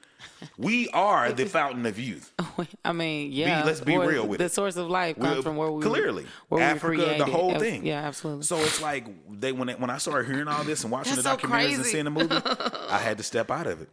[0.59, 2.33] We are the fountain of youth.
[2.85, 3.65] I mean, yeah.
[3.65, 4.53] let's be where real with the it.
[4.53, 7.85] source of life comes from where we clearly where we were the whole thing.
[7.87, 8.45] Yeah, absolutely.
[8.45, 9.07] So it's like
[9.41, 11.75] they when they, when I started hearing all this and watching That's the so documentaries
[11.77, 12.35] and seeing the movie,
[12.91, 13.89] I had to step out of it.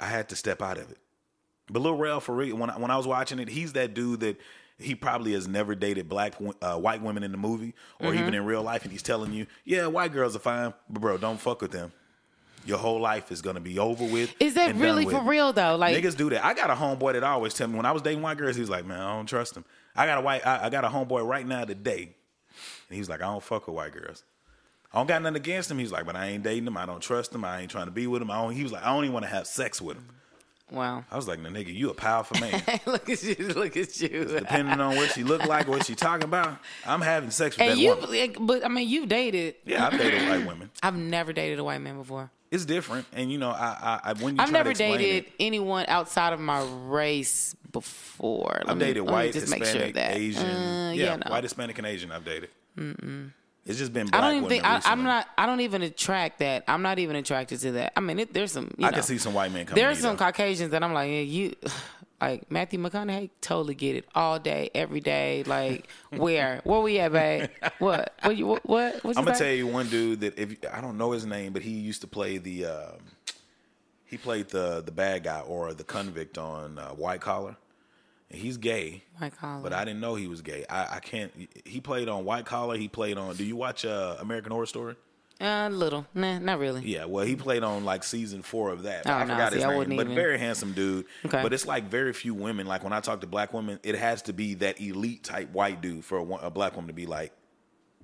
[0.00, 0.98] I had to step out of it.
[1.68, 4.20] But Lil Rel for real, when I, when I was watching it, he's that dude
[4.20, 4.38] that
[4.78, 8.20] he probably has never dated black uh, white women in the movie or Mhm.
[8.20, 11.16] even in real life, and he's telling you, yeah, white girls are fine, but bro,
[11.18, 11.92] don't fuck with them.
[12.66, 14.34] Your whole life is gonna be over with.
[14.40, 15.76] Is that really for real though?
[15.76, 16.44] Like Niggas do that.
[16.44, 18.60] I got a homeboy that always tell me when I was dating white girls, he
[18.60, 20.88] was like, "Man, I don't trust him." I got a white, I, I got a
[20.88, 22.02] homeboy right now today,
[22.88, 24.24] and he was like, "I don't fuck with white girls."
[24.92, 25.78] I don't got nothing against him.
[25.78, 26.76] He's like, but I ain't dating him.
[26.76, 27.44] I don't trust him.
[27.44, 28.30] I ain't trying to be with him.
[28.30, 30.06] I don't, he was like, I don't even want to have sex with him.
[30.70, 31.04] wow.
[31.10, 32.62] I was like, no, nigga, you a powerful man.
[32.86, 33.34] look at you.
[33.48, 34.24] Look at you.
[34.24, 37.72] Depending on what she look like, what she talking about, I'm having sex with And
[37.72, 38.46] that you, woman.
[38.46, 39.56] but I mean, you've dated.
[39.66, 40.70] Yeah, I've dated white women.
[40.82, 42.30] I've never dated a white man before.
[42.50, 44.98] It's different, and you know, I, I, I when you I've try never to explain
[44.98, 48.58] dated it, anyone outside of my race before.
[48.60, 50.16] Let I've me- dated white, just make Hispanic, sure that.
[50.16, 51.30] Asian, Uh, yeah, yeah, no.
[51.30, 52.12] white, Hispanic, and Asian.
[52.12, 52.50] I've dated.
[52.78, 53.32] Mm-mm.
[53.64, 54.08] It's just been.
[54.12, 55.26] I don't even women think I, I'm not.
[55.36, 56.62] I don't even attract that.
[56.68, 57.92] I'm not even attracted to that.
[57.96, 58.70] I mean, it, there's some.
[58.78, 59.82] You I know, can see some white men coming.
[59.82, 60.24] There's some though.
[60.24, 61.56] Caucasians that I'm like, yeah, you,
[62.20, 65.44] like Matthew McConaughey, totally get it all day, every day.
[65.44, 67.50] Like, where, where we at, babe?
[67.78, 71.10] What, what, you, what, I'm gonna tell you one dude that if I don't know
[71.10, 72.98] his name, but he used to play the um,
[74.06, 77.56] he played the the bad guy or the convict on uh, White Collar.
[78.30, 79.62] And he's gay, White Collar.
[79.62, 80.64] but I didn't know he was gay.
[80.68, 81.32] I, I can't.
[81.64, 82.76] He played on White Collar.
[82.76, 83.36] He played on.
[83.36, 84.96] Do you watch uh, American Horror Story?
[85.38, 86.80] A little, nah, not really.
[86.82, 89.02] Yeah, well, he played on like season four of that.
[89.06, 91.04] Oh, I no, forgot see, his name, but even- very handsome dude.
[91.26, 91.42] Okay.
[91.42, 92.66] But it's like very few women.
[92.66, 95.82] Like when I talk to black women, it has to be that elite type white
[95.82, 97.32] dude for a, a black woman to be like,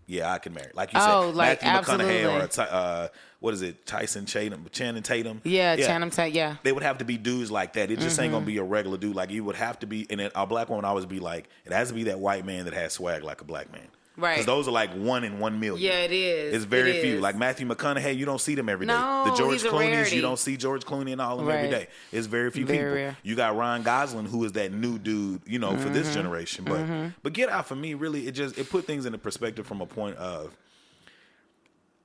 [0.06, 0.72] yeah, I can marry.
[0.74, 2.76] Like you Oh, said, like, Matthew McConaughey or absolutely.
[2.76, 3.08] Uh,
[3.40, 5.40] what is it, Tyson Tatum, Channing Tatum?
[5.44, 6.34] Yeah, Channing Tatum.
[6.36, 7.90] Yeah, They would have to be dudes like that.
[7.90, 8.34] It just ain't Mhm.
[8.36, 9.16] gonna be a regular dude.
[9.16, 11.88] Like you would have to be, and a black woman always be like, it has
[11.88, 13.86] to be that white man that has swag like a black man.
[14.16, 14.34] Right.
[14.34, 15.82] Because those are like one in one million.
[15.82, 16.54] Yeah, it is.
[16.54, 17.14] It's very It few.
[17.14, 17.20] is.
[17.22, 18.92] Like Matthew McConaughey, you don't see them every day.
[18.92, 20.16] No, the George he's a Clooney's, rarity.
[20.16, 21.86] you don't see George Clooney and all of them every Right.
[21.86, 21.88] day.
[22.12, 22.94] It's very few Very people.
[22.94, 23.16] rare.
[23.22, 26.14] You got Ryan Gosling, who is that new dude, you know, for this Mhm.
[26.14, 26.64] generation.
[26.66, 27.14] But Mhm.
[27.22, 29.86] but Get Out for me, really, it just it put things into perspective from a
[29.86, 30.54] point of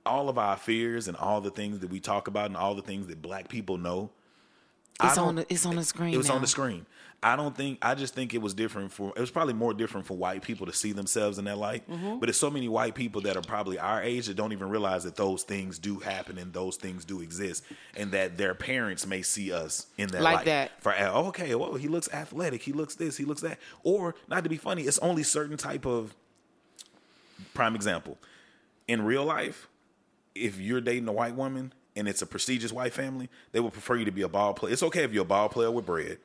[0.06, 2.80] all of our fears and all the things that we talk about and all the
[2.82, 4.10] things that black people know.
[5.02, 6.14] It's on the it's on the screen.
[6.14, 6.86] it was on the screen.
[7.20, 7.78] I don't think.
[7.82, 9.12] I just think it was different for.
[9.16, 11.82] It was probably more different for white people to see themselves in that light.
[11.90, 12.20] Mhm.
[12.20, 15.02] But it's so many white people that are probably our age that don't even realize
[15.02, 17.64] that those things do happen and those things do exist,
[17.96, 20.44] and that their parents may see us in that Like light.
[20.46, 20.80] that.
[20.82, 22.62] For oh, okay, well, he looks athletic.
[22.62, 23.16] He looks this.
[23.16, 23.58] He looks that.
[23.82, 26.14] Or not to be funny, it's only certain type of.
[27.54, 28.18] Prime example,
[28.88, 29.68] in real life,
[30.34, 33.96] if you're dating a white woman and it's a prestigious white family, they would prefer
[33.96, 34.72] you to be a ball player.
[34.72, 36.18] It's okay if you're a ball player with bread,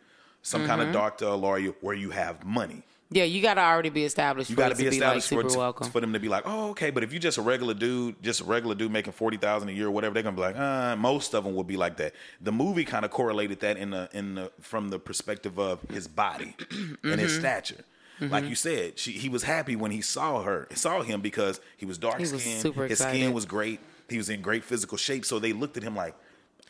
[0.44, 0.94] some kind of Mhm.
[0.94, 2.84] doctor or lawyer where you have money.
[3.10, 4.50] Yeah, you got to already be established.
[4.50, 5.90] You got to be like, established super for, welcome.
[5.92, 6.90] for them to be like, oh, okay.
[6.90, 9.72] But if you're just a regular dude, just a regular dude making forty thousand a
[9.72, 12.14] year or whatever, they're gonna be like, uh, most of them would be like that.
[12.42, 16.08] The movie kind of correlated that in the in the from the perspective of his
[16.08, 16.56] body
[17.04, 17.40] and his Mhm.
[17.40, 17.84] stature.
[18.20, 18.50] Like Mhm.
[18.50, 21.98] you said, she, he was happy when he saw her, saw him because he was
[22.00, 22.32] dark skinned.
[22.32, 22.98] His excited.
[23.20, 23.80] skin was great.
[24.10, 25.26] He was in great physical shape.
[25.26, 26.16] So they looked at him like,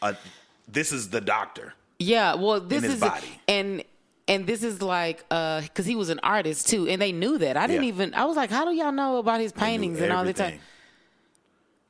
[0.01, 0.13] uh,
[0.67, 3.27] "This is the doctor." Yeah, well, this his is body.
[3.47, 3.83] and
[4.27, 7.57] and this is like uh because he was an artist too, and they knew that.
[7.57, 7.89] I didn't Yeah.
[7.89, 8.13] even.
[8.13, 10.59] I was like, how do y'all know about his paintings and all the time?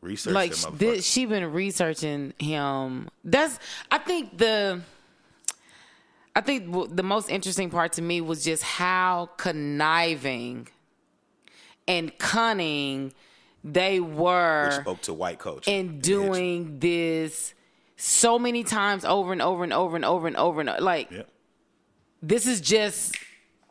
[0.02, 3.10] Research Like this, she been researching him.
[3.24, 3.58] That's
[3.92, 4.82] I think the.
[6.36, 10.68] I think the most interesting part to me was just how conniving
[11.88, 13.14] and cunning
[13.64, 15.70] they were which spoke to white culture.
[15.70, 17.54] in doing this
[18.06, 20.82] so many times over and over and over and over and over and over.
[20.82, 21.30] like Yep.
[22.22, 23.16] this is just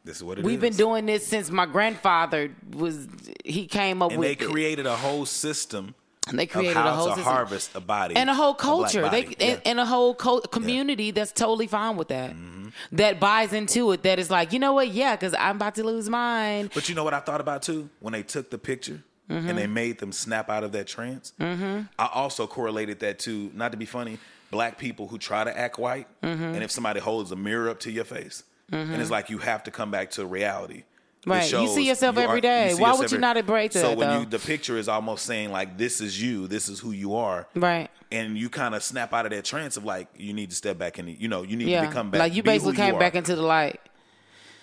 [0.04, 3.06] This is what it we've been doing this since my grandfather was
[3.44, 4.50] he came up and with they it.
[4.50, 5.94] created a whole system.
[6.28, 7.32] And they created a whole to system.
[7.32, 9.36] harvest a body and a whole a culture they body.
[9.40, 12.68] and, and a whole co- community that's totally fine with that mm-hmm.
[12.92, 15.82] that buys into it that is like you know what yeah because i'm about to
[15.82, 19.02] lose mine But you know what I thought about too when they took the picture
[19.32, 19.48] Mhm.
[19.48, 21.32] and they made them snap out of that trance.
[21.40, 21.82] mm-hmm.
[21.98, 24.18] I also correlated that to not to be funny,
[24.50, 26.54] black people who try to act white, Mhm.
[26.54, 29.62] and if somebody holds a mirror up to your face, and it's like you have
[29.64, 30.84] to come back to reality.
[31.24, 31.52] It Right.
[31.52, 32.70] You see yourself you every are- day.
[32.70, 34.20] you Why would you every- not embrace So that, So when though?
[34.20, 37.46] you the picture is almost saying like this is you, this is who you are,
[37.54, 40.56] right and you kind of snap out of that trance of like you need to
[40.56, 42.18] step back and you know you need yeah to come back.
[42.18, 42.98] like you basically came are.
[42.98, 43.80] back into the light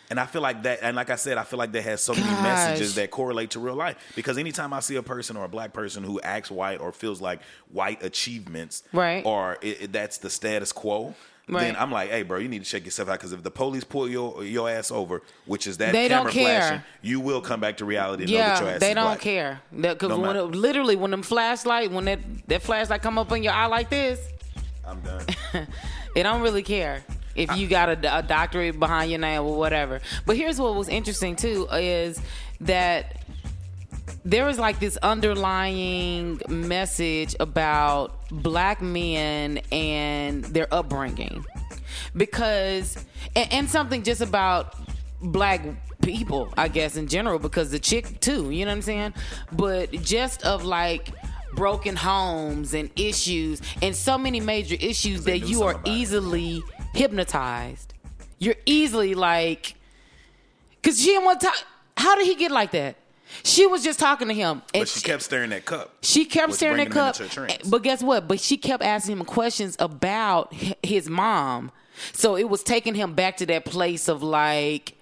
[0.10, 2.14] And I feel like that, and like I said, I feel like that has so
[2.14, 3.96] many messages that correlate to real life.
[4.16, 7.22] Because anytime I see a person or a black person who acts white or feels
[7.22, 7.42] like
[7.72, 9.24] white achievements, Right.
[9.26, 11.14] or it, it- that's the status quo,
[11.48, 13.14] then I'm like, hey, bro, you need to check yourself out.
[13.20, 16.82] Because if the police pull your your ass over, which is that They camera flashing,
[17.02, 19.20] you will come back to reality and know that your yeah ass they don't black.
[19.20, 22.20] care because No when it, literally when them flashlight when that
[22.50, 24.20] that flashlight come up in your eye like this
[24.88, 25.26] I'm done.
[26.16, 27.04] They don't really care
[27.40, 30.02] if you got a, a doctorate behind your name or whatever.
[30.26, 32.22] But here's what was interesting too is
[32.62, 33.24] that
[34.26, 41.46] there was like this underlying message about black men and their upbringing
[42.16, 43.04] because
[43.36, 44.76] and, and something just about
[45.22, 45.62] black
[46.02, 49.14] people i guess in general because the chick too you know what i'm saying
[49.52, 51.10] but just of like
[51.56, 56.64] broken homes and issues and so many major issues that you are easily it.
[56.94, 57.94] Hypnotized
[58.40, 59.76] you're easily like
[60.82, 61.56] because she didn't want to talk
[61.98, 62.96] how did he get like that
[63.44, 65.94] she was just talking to him and But she kept staring at cup.
[66.02, 67.38] she kept staring at Cup, trance.
[67.54, 68.28] Eh, but guess what?
[68.28, 71.72] But she kept asking him questions about his mom.
[72.12, 74.96] So it was taking him back to that place of like,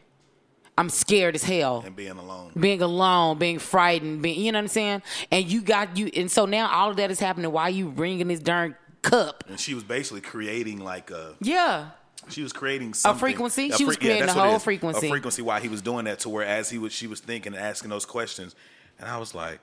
[0.77, 1.83] I'm scared as hell.
[1.85, 2.51] and being alone.
[2.59, 5.03] Being alone, being frightened, being, you know what I'm saying?
[5.31, 8.27] And you got you, and so now all of that is happening while you ringing
[8.27, 8.75] this darn
[9.09, 9.43] cup.
[9.47, 11.89] And she was basically creating like a Yeah.
[12.29, 13.71] she was creating something, a frequency?
[13.71, 15.07] She was creating that's a whole frequency.
[15.07, 17.53] A frequency while he was doing that to where as he was she was thinking
[17.53, 18.55] and asking those questions.
[18.99, 19.59] And I was like,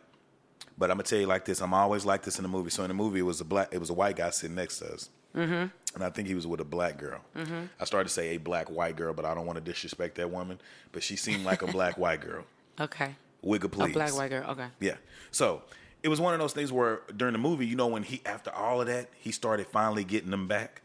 [0.78, 2.70] but I'm gonna tell you like this, I'm always like this in the movie.
[2.70, 4.78] So in the movie it was a black it was a white guy sitting next
[4.78, 5.08] to us.
[5.36, 5.66] Mm-hmm.
[5.96, 7.20] And I think he was with a black girl.
[7.36, 7.68] Mhm.
[7.80, 10.30] I started to say a black white girl, but I don't want to disrespect that
[10.30, 10.60] woman.
[10.92, 12.44] But she seemed like a black white girl.
[12.80, 13.14] Okay.
[13.44, 13.92] Wigga, A please.
[13.92, 14.50] black white girl.
[14.50, 14.66] Okay.
[14.80, 14.96] Yeah.
[15.30, 15.62] So
[16.04, 18.52] it was one of those things where during the movie, you know, when he after
[18.52, 20.82] all of that, he started finally getting them back,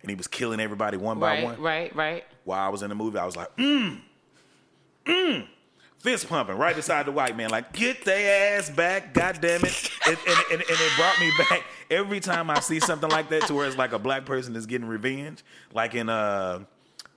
[0.00, 1.60] and he was killing everybody one by one.
[1.60, 2.24] right, right.
[2.44, 4.00] While I was in the movie, I was like, mm,
[5.04, 5.46] mm,
[5.98, 9.90] fist pumping right beside the white man, like get their ass back, god damn it,
[10.06, 13.42] and, and, and, and it brought me back every time I see something like that
[13.48, 15.44] to where it's like a black person is getting revenge,
[15.74, 16.60] like in uh,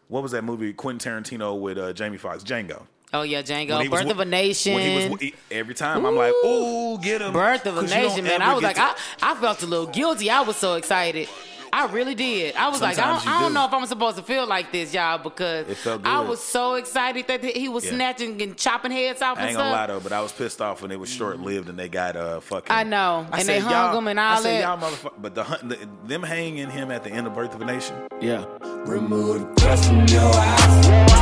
[0.10, 2.86] what was that movie Quentin Tarantino with uh, Jamie Foxx, Django.
[3.12, 4.74] Oh yeah, When Django, he was Birth of a Nation.
[4.76, 7.34] when he was wi- every time I'm like, ooh, get him.
[7.34, 8.42] Birth of a 'Cause Nation, man.
[8.42, 10.30] I was like, to- I, I felt a little guilty.
[10.30, 11.28] I was so excited.
[11.72, 12.56] I really did.
[12.56, 13.54] I was like, I don't, you I don't do.
[13.54, 16.74] know if I'm supposed to feel like this, y'all, because It felt I was so
[16.76, 17.92] excited that he was Yeah.
[17.92, 20.62] snatching and chopping heads off I and ain't gonna lie though, but I was pissed
[20.62, 22.72] off when it was short lived and they got uh fucking.
[22.72, 24.80] I know, and they hung him and I all said, that.
[24.80, 27.66] y'all motherfucker, but the, the them hanging him at the end of Birth of a
[27.66, 27.96] Nation.
[28.20, 28.46] Yeah.
[28.86, 31.19] Remove the crust from your eyes.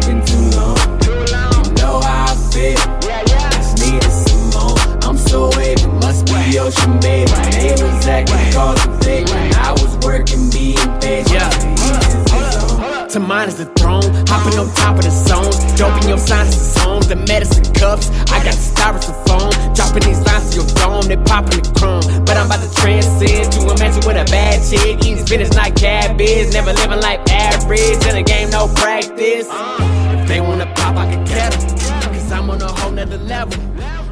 [0.00, 0.78] Sleeping too long.
[1.02, 1.14] You
[1.74, 2.78] know how I feel.
[3.26, 4.78] Just needed some more.
[5.02, 7.32] I'm so wavy, must be ocean baby.
[7.82, 11.28] Was acting causing fake when I was working being paid.
[11.30, 11.50] Yeah.
[13.08, 17.08] To mine is the throne, hopping on top of the songs, doping your sinuses songs,
[17.08, 18.10] the medicine cups.
[18.30, 22.02] I got the styrofoam, dropping these lines to your dome, they popping the chrome.
[22.26, 25.76] But I'm about to transcend to a mansion with a bad chick, eating spinach like
[25.76, 28.02] cabbage, never living like average.
[28.10, 29.46] In the game, no practice.
[29.48, 31.78] If they wanna pop, I can catch 'em,
[32.12, 33.54] Cause I'm on a whole nother level,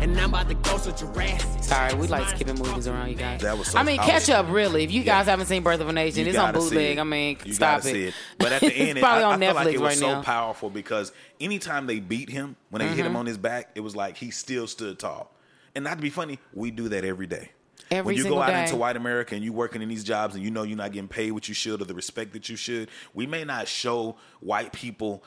[0.01, 1.62] and I'm about to go so Jurassic.
[1.64, 3.41] Sorry, we like skipping movies around you guys.
[3.41, 4.85] That was so- I mean, I catch was- up, really.
[4.85, 6.97] If you guys haven't seen Birth of a Nation, You it's on bootleg.
[6.97, 7.01] it.
[7.01, 7.97] I mean, You stop it.
[7.97, 8.14] it.
[8.39, 9.89] But at the end, it's it- probably I, on I feel Netflix like it was
[9.89, 10.23] right so now.
[10.23, 11.11] powerful because
[11.41, 13.19] anytime they beat him, when they hit him Mhm.
[13.19, 15.33] on his back, it was like he still stood tall.
[15.77, 17.51] And not to be funny, we do that every day.
[17.91, 18.62] Every when you go out day.
[18.62, 21.07] into white America and you working in these jobs and you know you're not getting
[21.07, 24.72] paid what you should or the respect that you should, we may not show white
[24.72, 25.22] people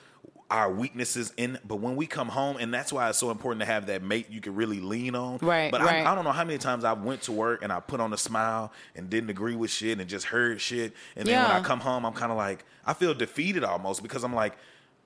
[0.49, 3.67] our weaknesses in, but when we come home, and that's why it's so important to
[3.67, 5.37] have that mate you can really lean on.
[5.37, 6.03] Right, But right.
[6.03, 8.11] I, I don't know how many times I went to work and I put on
[8.11, 11.61] a smile and didn't agree with shit and just heard shit, and then when I
[11.61, 14.57] come home, I'm kind of like I feel defeated almost because I'm like,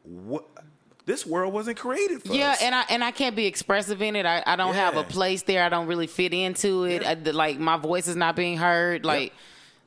[0.03, 0.45] what?
[1.05, 2.35] This world wasn't created for us.
[2.37, 2.61] Yeah, us.
[2.61, 4.25] and I and I can't be expressive in it.
[4.25, 5.63] I, I don't have a place there.
[5.63, 7.05] I don't really fit into it.
[7.05, 9.03] I, like my voice is not being heard.
[9.03, 9.33] Like,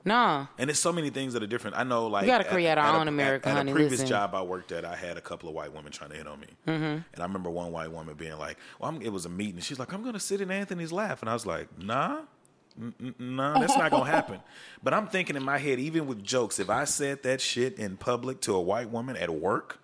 [0.04, 0.46] nah.
[0.58, 1.76] And there's so many things that are different.
[1.78, 4.06] I know, like gotta create our a- own America, At, at a previous listen.
[4.08, 6.38] job I worked at, I had a couple of white women trying to hit on
[6.38, 6.72] me, Mhm.
[6.74, 9.78] and I remember one white woman being like, "Well, I'm, it was a meeting." She's
[9.78, 12.18] like, "I'm gonna sit in Anthony's lap," and I was like, "Nah."
[12.78, 14.38] N- n- Nah, that's not gonna happen.
[14.82, 17.96] But I'm thinking in my head, even with jokes, if I said that shit in
[17.96, 19.78] public to a white woman at work,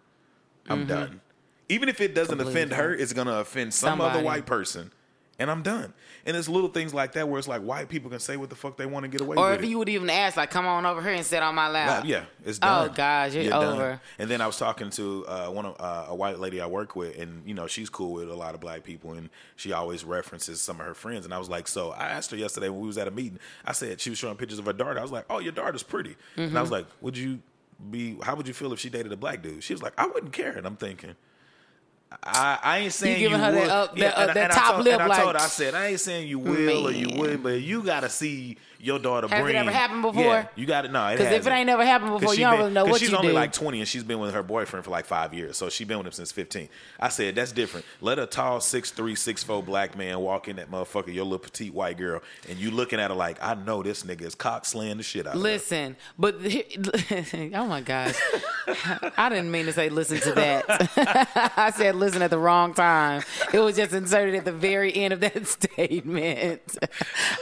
[0.69, 0.89] I'm Mhm.
[0.89, 1.21] done.
[1.69, 4.91] Even if it doesn't Completely offend her, it's gonna offend some other white person,
[5.39, 5.95] and I'm done.
[6.25, 8.55] And it's little things like that where it's like white people can say what the
[8.55, 9.65] fuck they want to get away Or with.
[9.65, 12.05] if you would even ask, like, come on over here and sit on my lap.
[12.05, 12.95] Yeah, yeah, it's Oh, done.
[12.95, 13.65] gosh, you're done.
[13.75, 14.01] over.
[14.21, 16.95] And then I was talking to uh, one of uh, a white lady I work
[16.95, 20.05] with, and you know she's cool with a lot of black people, and she always
[20.05, 21.25] references some of her friends.
[21.25, 23.41] And I was like, so I asked her yesterday when we was at a meeting.
[23.65, 24.99] I said she was showing pictures of her daughter.
[25.01, 26.17] I was like, oh, your daughter's pretty.
[26.37, 26.73] And I was Mhm.
[26.73, 27.41] like, would you
[27.91, 28.17] be?
[28.23, 29.63] How would you feel if she dated a black dude?
[29.65, 30.53] She was like, I wouldn't care.
[30.53, 31.15] And I'm thinking.
[32.23, 34.01] I, I ain't saying you, giving her that would.
[34.01, 35.41] that, uh, and I- that and I top told, lip and I like, told her,
[35.41, 37.19] I said, I ain't saying you will or you man.
[37.19, 40.23] would, but you gotta see, your daughter Has it ever happened before?
[40.25, 40.91] Yeah, you got it.
[40.91, 42.99] No, it Because if it ain't never happened before, you don't been- really know what
[43.01, 43.35] she's you only do.
[43.35, 45.57] like 20 and she's been with her boyfriend for like five years.
[45.57, 46.69] So she's been with him since 15.
[46.99, 47.87] I said, that's different.
[48.01, 51.97] Let a tall 6'3", 6'4", black man walk in that motherfucker, your little petite white
[51.97, 55.05] girl, and you looking at her like, I know this nigga is cock slaying the
[55.05, 55.37] shit out.
[55.37, 56.35] Listen, but
[57.55, 58.15] oh my gosh,
[59.17, 61.53] I didn't mean to say listen to that.
[61.57, 63.23] I said listen at the wrong time.
[63.53, 66.79] It was just inserted at the very end of that statement.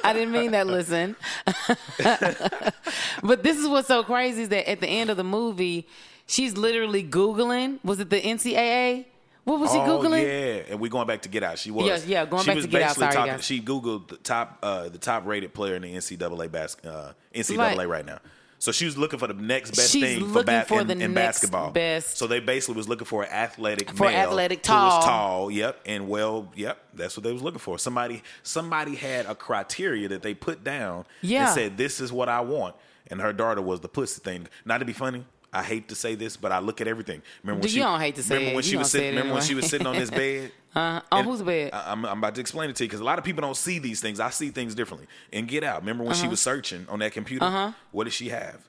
[0.05, 0.67] I didn't mean that.
[0.67, 1.17] Listen,
[3.23, 5.87] but this is what's so crazy is that at the end of the movie,
[6.27, 7.79] she's literally googling.
[7.85, 9.07] Was it the NCAA?
[9.45, 10.23] What was she oh, googling?
[10.23, 11.59] Yeah, and we're going back to Get Out.
[11.59, 11.87] She was.
[11.87, 12.89] Yes, yeah, going she back was to Get Out.
[12.89, 13.45] basically Sorry, talking, guys.
[13.45, 17.77] She googled the top, uh, the top rated player in the NCAA bas- uh, NCAA
[17.77, 18.19] Like- right now.
[18.61, 21.15] So she was looking for the next best She's thing for, ba- for in, in
[21.15, 21.71] basketball.
[21.73, 24.97] best- So they basically was looking for an athletic For male athletic, who tall.
[24.99, 25.51] was tall.
[25.51, 26.79] Yep, and well, yep.
[26.95, 27.79] That's what they was looking for.
[27.79, 31.47] Somebody, somebody had a criteria that they put down Yeah.
[31.47, 34.47] and said, "This is what I want." And her daughter was the pussy thing.
[34.65, 35.25] Not to be funny.
[35.53, 37.23] I hate to say this, but I look at everything.
[37.43, 37.81] Remember when You she?
[37.81, 38.55] don't hate to say remember it.
[38.57, 39.07] when You she was sitting?
[39.09, 40.53] it Remember when she was sitting on this bed?
[40.75, 41.71] Uh, on And whose bed?
[41.73, 43.57] I- I'm, I'm about to explain it to you because a lot of people don't
[43.57, 44.21] see these things.
[44.21, 45.09] I see things differently.
[45.33, 45.81] And Get Out.
[45.81, 46.31] Remember when she Uh-huh.
[46.31, 47.45] was searching on that computer?
[47.45, 47.73] Uh-huh.
[47.91, 48.69] What did she have?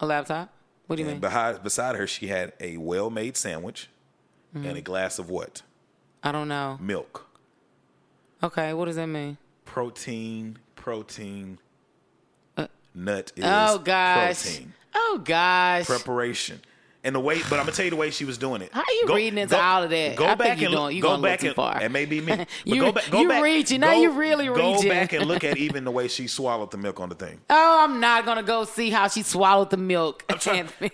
[0.00, 0.50] A laptop?
[0.86, 1.20] What do you And mean?
[1.20, 3.88] behind, beside her, she had a well-made sandwich
[4.56, 4.66] Mm-hmm.
[4.66, 5.62] and a glass of what?
[6.22, 6.76] I don't know.
[6.80, 7.26] Milk.
[8.42, 9.38] Okay, what does that mean?
[9.64, 10.58] Protein.
[10.76, 11.58] Protein.
[12.94, 14.42] Nut is Uh, oh gosh.
[14.42, 14.72] protein.
[14.94, 15.86] Oh gosh.
[15.86, 16.60] Preparation.
[17.04, 18.70] And the way, but I'm gonna tell you the way she was doing it.
[18.72, 20.14] How you reading into all of that?
[20.14, 21.80] Go I back you and doing- you go going a little back too and far.
[21.80, 22.46] That may be me.
[22.64, 23.10] You- go back.
[23.10, 23.42] Go you back.
[23.42, 23.80] reaching.
[23.80, 27.00] Now you really Go back and look at even the way she swallowed the milk
[27.00, 27.40] on the thing.
[27.50, 30.24] Oh, I'm not gonna go see how she swallowed the milk.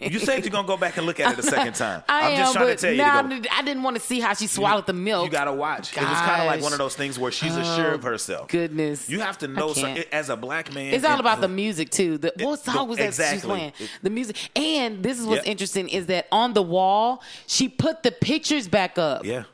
[0.00, 2.02] You said you're gonna go back and look at it a second time.
[2.08, 2.96] I am just trying but to tell you.
[2.98, 5.26] now to go, I didn't want to see how she swallowed the milk.
[5.26, 5.94] you gotta watch.
[5.94, 8.48] It was kind of like one of those things where she's Oh, assured of herself.
[8.48, 10.06] Goodness, You have to know so, can't.
[10.10, 10.94] as a black man.
[10.94, 12.16] It's all about the music too.
[12.18, 13.72] The, what song was that she's playing?
[14.02, 14.36] The music.
[14.56, 18.96] And this is what's interesting is that on the wall she put the pictures back
[18.98, 19.44] up Yeah,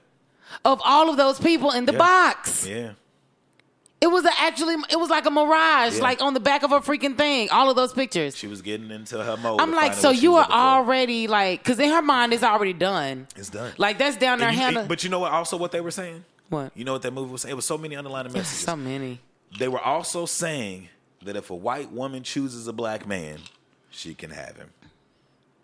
[0.65, 1.99] of all of those people in the Yeah.
[1.99, 2.67] box.
[2.67, 2.91] yeah.
[4.01, 6.03] It was a, actually it was like a mirage, Yeah.
[6.03, 7.49] like on the back of a freaking thing.
[7.51, 8.37] All of those pictures.
[8.37, 9.63] She was getting into her mode.
[9.63, 13.27] I'm like, so you are already like, because in her mind it's already done.
[13.35, 13.73] It's done.
[13.79, 14.85] Like that's down there, Hannah.
[14.87, 15.33] but you know what?
[15.33, 16.23] Also, what they were saying.
[16.51, 16.73] What?
[16.77, 17.53] You know what that movie was saying?
[17.53, 18.49] It was so many underlying messages.
[18.51, 19.21] so many.
[19.59, 20.91] They were also saying
[21.23, 23.39] that if a white woman chooses a black man,
[23.91, 24.71] she can have him.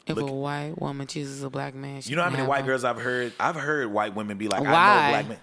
[0.07, 2.67] If Look- a white woman chooses a black man, You know how many white him.
[2.67, 3.33] girls I've heard?
[3.39, 5.03] I've heard white women be like, "I Why?
[5.05, 5.39] know black men."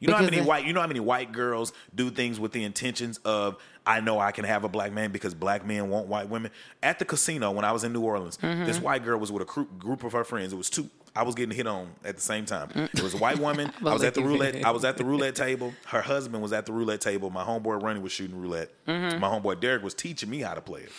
[0.00, 0.64] You know how many they- white?
[0.66, 3.56] You know how many white girls do things with the intentions of,
[3.86, 6.50] "I know I can have a black man because black men want white women."
[6.82, 8.64] At the casino when I was in New Orleans, Mm-hmm.
[8.64, 10.52] this white girl was with a group of her friends.
[10.52, 10.88] It was two.
[11.14, 12.70] I was getting hit on at the same time.
[12.74, 13.70] It was a white woman.
[13.86, 14.64] I was at the roulette.
[14.64, 15.74] I was at the roulette table.
[15.86, 17.28] Her husband was at the roulette table.
[17.30, 18.70] My homeboy Ronnie was shooting roulette.
[18.88, 19.20] Mm-hmm.
[19.20, 20.92] My homeboy Derek was teaching me how to play it.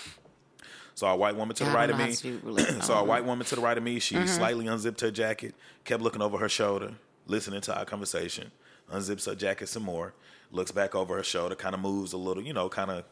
[0.95, 2.03] Saw a white woman to the right of me.
[2.03, 2.69] how to shoot roulette.
[2.69, 3.99] I Saw a white woman to the right of me.
[3.99, 4.27] She Mm-hmm.
[4.27, 6.91] slightly unzipped her jacket, kept looking over her shoulder,
[7.27, 8.51] listening to our conversation,
[8.91, 10.13] unzips her jacket some more,
[10.51, 13.03] looks back over her shoulder, kind of moves a little, you know, kind of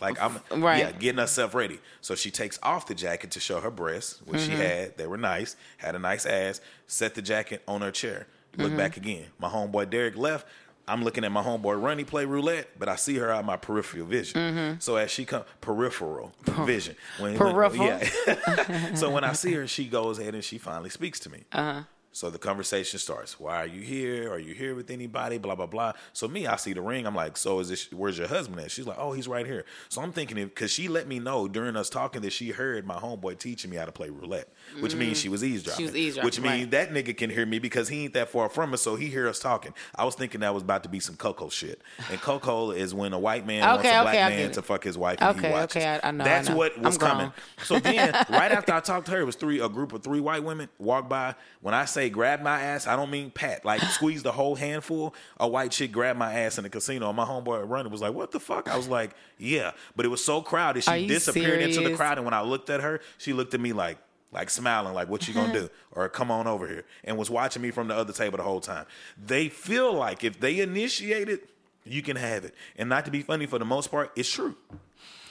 [0.00, 0.78] like I'm Right.
[0.78, 1.78] yeah, getting herself ready.
[2.00, 4.50] So she takes off the jacket to show her breasts, which Mm-hmm.
[4.52, 4.96] she had.
[4.96, 8.76] They were nice, had a nice ass, set the jacket on her chair, look Mm-hmm.
[8.76, 9.26] back again.
[9.38, 10.46] My homeboy Derek left.
[10.92, 14.06] I'm looking at my homeboy Ronnie play roulette, but I see her out my peripheral
[14.06, 14.78] vision.
[14.80, 16.32] So as she come peripheral
[16.66, 17.86] vision, when, when- Peripheral?
[17.86, 18.94] yeah.
[18.94, 21.44] so when I see her, she goes ahead and she finally speaks to me.
[21.52, 21.82] Uh-huh.
[22.14, 23.40] So the conversation starts.
[23.40, 24.30] Why are you here?
[24.30, 25.38] Are you here with anybody?
[25.38, 25.92] Blah blah blah.
[26.12, 27.06] So me, I see the ring.
[27.06, 27.90] I'm like, so is this?
[27.90, 28.70] Where's your husband at?
[28.70, 29.64] She's like, oh, he's right here.
[29.88, 32.96] So I'm thinking, because she let me know during us talking that she heard my
[32.96, 34.48] homeboy teaching me how to play roulette,
[34.80, 35.86] which means she was eavesdropping.
[35.86, 35.88] Mm.
[35.88, 36.70] She was eavesdropping, Which means right.
[36.72, 39.26] that nigga can hear me because he ain't that far from us, so he hear
[39.26, 39.72] us talking.
[39.94, 43.14] I was thinking that was about to be some Coco shit, and Coco is when
[43.14, 45.16] a white man wants Okay, a black okay, man to fuck his wife.
[45.22, 45.76] And he Okay, watches.
[45.76, 46.56] okay, I- I know, I That's know.
[46.56, 47.10] what was I'm grown.
[47.10, 47.32] coming.
[47.64, 50.20] So then, right after I talked to her, it was three a group of three
[50.20, 51.34] white women walked by.
[51.62, 53.64] When I say grab my ass, I don't mean pat.
[53.64, 55.14] Like squeeze the whole handful.
[55.38, 57.08] A white chick grabbed my ass in the casino.
[57.08, 60.08] And my homeboy Ronnie was like, "What the fuck?" I was like, "Yeah," but it
[60.08, 60.84] was so crowded.
[60.84, 63.72] She disappeared into the crowd, and when I looked at her, she looked at me
[63.72, 63.98] like.
[64.34, 67.60] Like smiling, like what you gonna do, or come on over here, and was watching
[67.60, 68.86] me from the other table the whole time.
[69.22, 71.50] They feel like if they initiate it,
[71.84, 74.56] you can have it, and not to be funny for the most part, it's true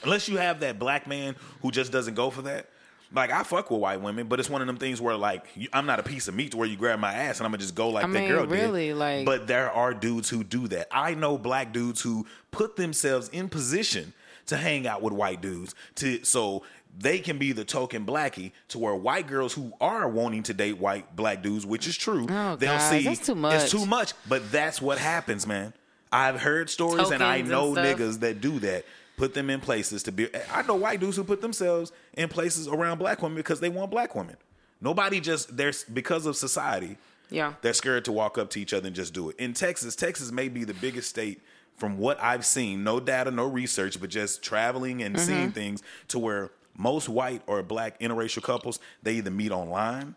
[0.04, 2.68] unless you have that black man who just doesn't go for that.
[3.14, 5.68] Like I fuck with white women, but it's one of them things where like you,
[5.72, 7.58] I'm not a piece of meat to where you grab my ass and I'm gonna
[7.62, 8.96] just go like I that mean, girl really, did.
[8.96, 10.88] like- but there are dudes who do that.
[10.90, 14.14] I know black dudes who put themselves in position
[14.46, 16.62] to hang out with white dudes to so
[16.98, 20.78] they can be the token blackie to where white girls who are wanting to date
[20.78, 23.62] white black dudes, which is true, Oh, they'll God, see that's too much.
[23.62, 24.12] it's too much.
[24.28, 25.72] But that's what happens, man.
[26.10, 28.84] I've heard stories and I Tokens and know niggas that do that.
[29.22, 30.28] Put them in places to be.
[30.52, 33.88] I know white dudes who put themselves in places around black women because they want
[33.88, 34.36] black women.
[34.80, 36.96] Nobody just there's because of society.
[37.30, 37.54] Yeah.
[37.62, 39.36] They're scared to walk up to each other and just do it.
[39.38, 41.40] In Texas, Texas may be the biggest state
[41.76, 45.24] from what I've seen, no data, no research, but just traveling and mm-hmm.
[45.24, 50.16] seeing things to where most white or black interracial couples, they either meet online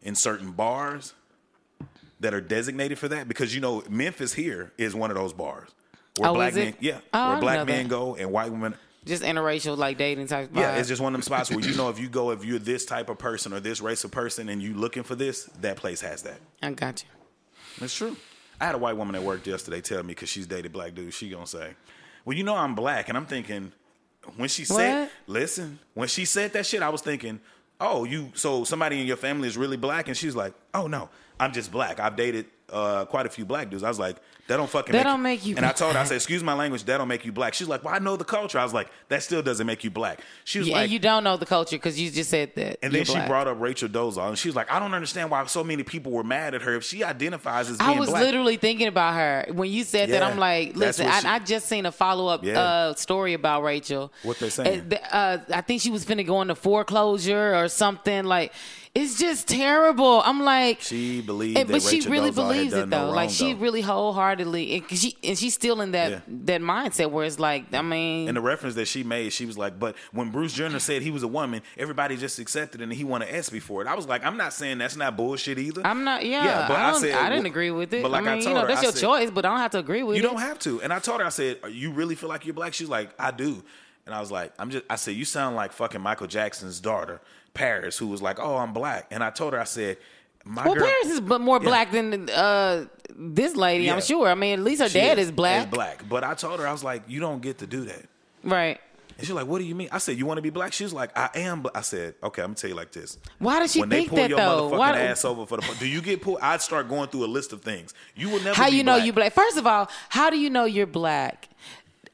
[0.00, 1.12] in certain bars
[2.20, 5.68] that are designated for that because you know Memphis here is one of those bars
[6.18, 7.88] where Oh, black men yeah, Oh, where black men that.
[7.88, 10.50] go and white women Just interracial, like dating type.
[10.52, 10.80] yeah, vibe.
[10.80, 12.84] it's just one of them spots where you know if you go if you're this
[12.84, 16.00] type of person or this race of person and you looking for this, that place
[16.00, 16.40] has that.
[16.62, 17.08] I got you.
[17.80, 18.16] That's true.
[18.60, 21.14] I had a white woman at work yesterday tell me because she's dated black dudes.
[21.14, 21.74] She gonna say,
[22.24, 23.72] "Well, you know I'm black," and I'm thinking
[24.36, 25.10] when she said, What?
[25.28, 27.40] "Listen," when she said that shit, I was thinking,
[27.80, 31.08] "Oh, you so somebody in your family is really black?" And she's like, "Oh no,
[31.38, 32.00] I'm just black.
[32.00, 34.16] I've dated uh, quite a few black dudes." I was like,
[34.48, 36.42] "That don't fucking That make don't make you And I told her, I said, "Excuse
[36.42, 36.82] my language.
[36.84, 38.88] That don't make you black." She's like, "Well, I know the culture." I was like,
[39.08, 41.76] "That still doesn't make you black." She was Yeah, like, you don't know the culture
[41.76, 42.78] because you just said that.
[42.82, 43.28] and then she black.
[43.28, 46.10] brought up Rachel Dolezal, and she was like, "I don't understand why so many people
[46.12, 49.14] were mad at her if she identifies as being I was black." literally thinking about
[49.14, 50.22] her when you said that.
[50.22, 52.58] I'm like, listen, what she- I, I just seen a follow up Yeah.
[52.60, 54.12] uh, story about Rachel.
[54.22, 54.92] What they saying?
[55.12, 58.24] Uh, I think she was finna go into foreclosure or something.
[58.24, 58.52] Like,
[58.94, 60.22] it's just terrible.
[60.24, 63.06] I'm like, She that but she really believes it no though.
[63.06, 63.58] wrong, like, she though.
[63.60, 66.20] really wholeheartedly, and she and she's still in that Yeah.
[66.44, 69.56] that mindset where it's like, I mean, And the reference that she made, she was
[69.58, 72.92] like, "But when Bruce Jenner said he was a woman, everybody just accepted it, and
[72.92, 75.58] he won an ESPY for it." I was like, "I'm not saying that's not bullshit
[75.58, 76.24] either." I'm not.
[76.24, 78.02] Yeah, Yeah, but I, I said- I didn't agree with it.
[78.02, 79.44] but like I I mean, told you know, her, that's I your said- choice, but
[79.44, 80.26] I don't have to agree with you it.
[80.26, 80.80] don't have to.
[80.82, 83.30] And I told her, I said, "You really feel like you're black?" She's like, "I
[83.30, 83.62] do."
[84.06, 87.20] And I was like, "I'm just," I said, "You sound like fucking Michael Jackson's daughter,
[87.54, 89.96] Paris, who was like, oh, I'm black." And I told her, I said,
[90.44, 92.86] "My Well, girl." Paris is b- more black than uh,
[93.16, 93.94] this lady, Yeah.
[93.94, 94.28] I'm sure.
[94.28, 95.66] I mean, at least her She dad is, black.
[95.66, 96.08] Is black.
[96.08, 98.04] But I told her, I was like, "You don't get to do that."
[98.44, 98.80] Right.
[99.16, 100.84] And she's like, "What do you mean?" I said, "You want to be black?" She
[100.84, 103.58] was like, "I am." But I said, "Okay, I'm gonna tell you like this." Why
[103.58, 104.70] does she when think they pull that your though?
[104.70, 106.38] motherfucking Why, ass over for the, do you get pulled?
[106.40, 107.94] I'd start going through a list of things.
[108.14, 108.54] You will never.
[108.54, 109.06] how you know black.
[109.06, 109.32] you black?
[109.32, 111.48] First of all, how do you know you're black?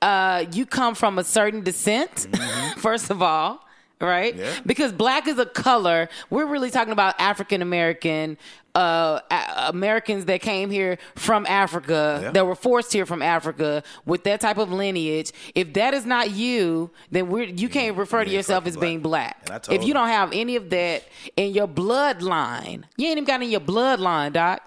[0.00, 2.26] Uh, you come from a certain descent.
[2.78, 3.60] First of all.
[4.04, 4.34] Right.
[4.36, 4.52] Yeah.
[4.66, 6.08] because black is a color.
[6.30, 8.36] We're really talking about African American
[8.76, 12.30] uh, a- Americans that came here from Africa, Yeah.
[12.32, 15.30] that were forced here from Africa with that type of lineage.
[15.54, 18.98] If that is not you, then we're you can't refer to ain't yourself as being
[19.00, 19.48] black.
[19.50, 20.00] I told If you her.
[20.00, 21.04] don't have any of that
[21.36, 24.60] in your bloodline, you ain't even got in your bloodline, doc.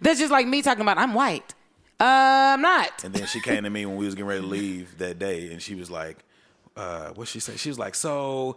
[0.00, 1.54] That's just like me talking about I'm white.
[2.00, 3.04] Uh, I'm not.
[3.04, 5.52] And then she came to me when we was getting ready to leave that day,
[5.52, 6.18] and she was like,
[6.76, 8.56] uh, "What she say?" She was like, "So,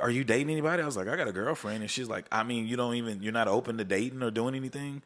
[0.00, 2.42] are you dating anybody?" I was like, "I got a girlfriend," and she's like, "I
[2.42, 5.02] mean, you don't even you're not open to dating or doing anything."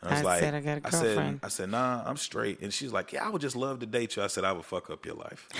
[0.00, 1.40] And I was I like, said I got a said, girlfriend.
[1.42, 4.16] I said, "Nah, I'm straight." And she's like, "Yeah, I would just love to date
[4.16, 5.48] you." I said, "I would fuck up your life."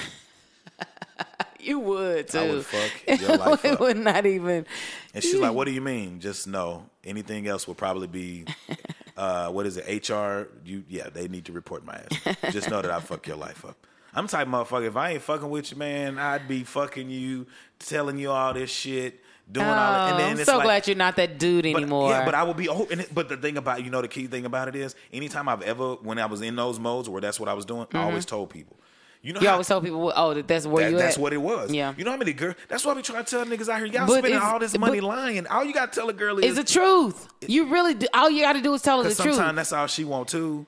[1.65, 2.39] You would too.
[2.39, 2.91] I would fuck
[3.21, 3.81] your life it up.
[3.81, 4.67] would not even.
[5.15, 6.87] And she's like, "What do you mean?" Just no.
[7.05, 8.47] Anything else would probably be,
[9.17, 10.09] uh, what is it?
[10.09, 10.49] HR?
[10.65, 12.37] You yeah, they need to report my ass.
[12.53, 13.77] Just know that I fuck your life up.
[14.15, 14.87] I'm type of motherfucker.
[14.89, 17.47] If I ain't fucking with you, man, I'd be fucking you,
[17.79, 20.13] telling you all this shit, doing all that.
[20.13, 22.11] And Oh, then I'm so like, glad you're not that dude but, anymore.
[22.11, 22.69] Yeah, but I will be.
[22.69, 24.95] Oh, and it, but the thing about you know the key thing about it is,
[25.13, 27.87] anytime I've ever when I was in those modes where that's what I was doing,
[27.95, 28.77] I always told people.
[29.25, 29.45] You know, Mm-hmm.
[29.45, 31.23] you how- always tell people, oh, that that's where that- you that's at.
[31.23, 31.73] what it was.
[31.73, 31.95] Yeah.
[31.97, 32.57] You know how many girls?
[32.69, 35.01] That's why we try to tell niggas out here, y'all But spending all this money
[35.01, 35.47] lying.
[35.47, 37.29] All you got to tell a girl is It's the truth.
[37.47, 38.09] You really do.
[38.13, 39.37] All you got to do is tell her the Because truth.
[39.37, 40.67] sometimes that's all she want too.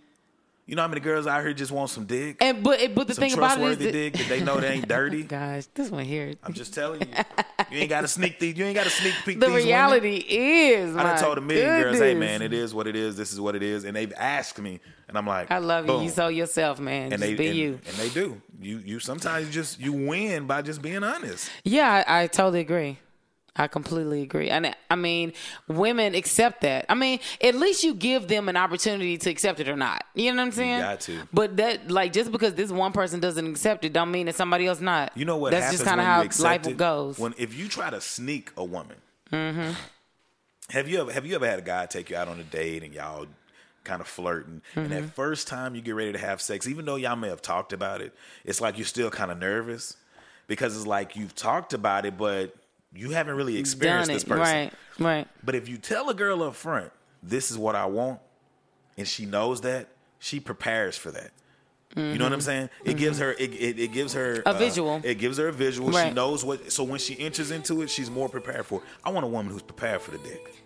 [0.67, 2.39] You know how many girls out here just want some dick?
[2.41, 4.59] And but but the some thing about it is, trustworthy that, dick that they know
[4.61, 5.23] they ain't dirty.
[5.23, 6.35] Guys, this one here.
[6.43, 7.07] I'm just telling you.
[7.71, 8.57] You ain't got to sneak these.
[8.57, 9.67] You ain't got to sneak peek The these women.
[9.67, 13.15] reality is, I done told a million girls, hey man, it is what it is.
[13.17, 13.85] This is what it is.
[13.85, 15.93] And they've asked me, and I'm like, I love you.
[15.93, 16.03] boom.
[16.05, 17.13] You so yourself, man.
[17.13, 17.81] and Just they be and, you.
[17.87, 18.41] and they do.
[18.61, 21.51] You you sometimes just you win by just being honest.
[21.65, 22.99] Yeah, I, I totally agree.
[23.57, 24.51] I completely agree.
[24.51, 25.33] And I mean,
[25.69, 26.87] women accept that.
[26.89, 30.05] I mean, at least you give them an opportunity to accept it or not.
[30.15, 30.81] You know what I'm saying?
[30.81, 31.21] got to.
[31.33, 34.67] But that, like, just because this one person doesn't accept it, don't mean that somebody
[34.67, 35.13] else not.
[35.17, 36.77] You know what That's happens just kind of how life it?
[36.77, 37.19] goes.
[37.19, 38.97] When if you try to sneak a woman,
[39.33, 39.73] Mm-hmm.
[40.71, 42.83] have you ever have you ever had a guy take you out on a date
[42.83, 43.27] and y'all
[43.85, 44.95] kind of flirting, and Mm-hmm.
[45.07, 47.73] that first time you get ready to have sex, even though y'all may have talked
[47.73, 48.13] about it,
[48.45, 49.97] it's like you're still kind of nervous
[50.47, 52.55] because it's like you've talked about it, but
[52.95, 54.41] you haven't really experienced this person.
[54.41, 55.29] Right, right.
[55.43, 56.93] But if you tell a girl up front,
[57.23, 58.21] this is what I want,
[58.97, 59.89] and she knows that,
[60.19, 61.31] she prepares for that.
[61.97, 62.71] You know what I'm saying?
[62.85, 64.49] It gives her it, it, it gives her Mm-hmm.
[64.49, 65.01] A uh, visual.
[65.05, 65.93] It gives her a visual.
[65.93, 66.73] She knows what.
[66.73, 68.87] So when she enters into it, she's more prepared for it.
[69.05, 70.57] I want a woman who's prepared for the dick.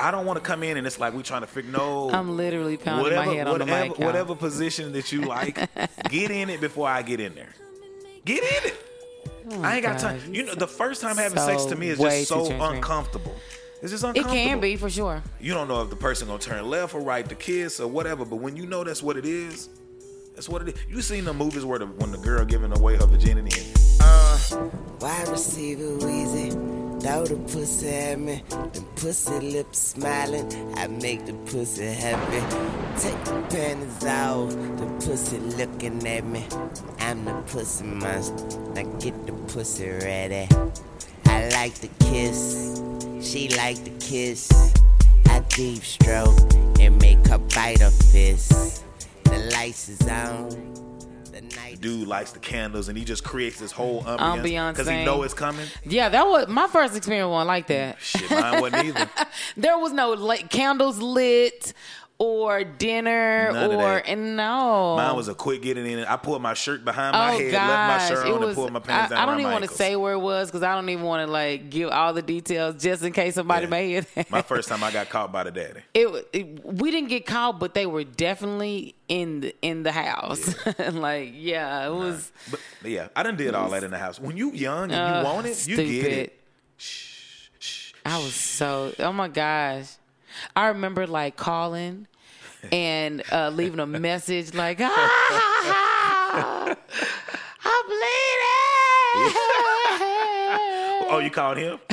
[0.00, 1.70] I don't want to come in and it's like we trying to figure.
[1.70, 3.98] No, I'm literally pounding whatever, my head on the mic.
[3.98, 4.06] y'all.
[4.06, 5.56] whatever position that you like,
[6.08, 7.54] get in it before I get in there.
[8.24, 8.91] Get in it.
[9.62, 10.34] I ain't got gosh, time.
[10.34, 13.34] You know, the first time having sex to me is just so uncomfortable.
[13.82, 14.36] It's just uncomfortable.
[14.36, 15.22] It can be for sure.
[15.40, 18.24] You don't know if the person gonna turn left or right to kiss or whatever,
[18.24, 19.68] but when you know that's what it is,
[20.34, 20.74] that's what it is.
[20.88, 24.68] You seen the movies where the when the girl giving away her virginity and Uh,
[25.00, 26.81] wide receiver Weezy.
[27.02, 28.44] Throw the pussy at me.
[28.48, 30.46] The pussy lips smiling.
[30.76, 32.40] I make the pussy happy.
[32.96, 34.50] Take the panties off.
[34.50, 36.46] The pussy looking at me.
[37.00, 38.56] I'm the pussy monster.
[38.74, 40.46] Now get the pussy ready.
[41.26, 42.80] I like the kiss.
[43.20, 44.72] She like the kiss.
[45.26, 46.38] I deep stroke
[46.78, 48.84] and make her bite her fist.
[49.24, 50.91] The lights is on.
[51.52, 55.22] The dude lights the candles and he just creates this whole ambiance because he know
[55.22, 55.66] it's coming.
[55.84, 57.30] Yeah, that was my first experience.
[57.30, 58.00] One like that.
[58.00, 59.10] Shit, mine wasn't either.
[59.56, 61.72] there was no like candles lit
[62.22, 64.94] or dinner None or and no.
[64.96, 66.04] Mine was a quick getting in.
[66.04, 68.48] I pulled my shirt behind my oh head, gosh, left my shirt it on, was.
[68.48, 70.48] and pulled my pants I, down I don't even want to say where it was
[70.48, 73.64] because I don't even want to like give all the details just in case somebody
[73.64, 73.70] Yeah.
[73.70, 74.30] may hear that.
[74.30, 75.80] My first time I got caught by the daddy.
[75.94, 80.54] it, it we didn't get caught, but they were definitely in the in the house.
[80.92, 82.30] like yeah, it was.
[82.52, 84.20] But yeah, I done did all that in the house.
[84.20, 86.38] When you young and uh, you want it, you get it.
[86.78, 87.98] stupid.
[88.06, 89.86] I was so oh my gosh.
[90.54, 92.06] I remember like calling
[92.70, 96.66] and uh, leaving a message like ah,
[97.64, 99.32] I'm bleeding.
[101.14, 101.78] Oh, you called him?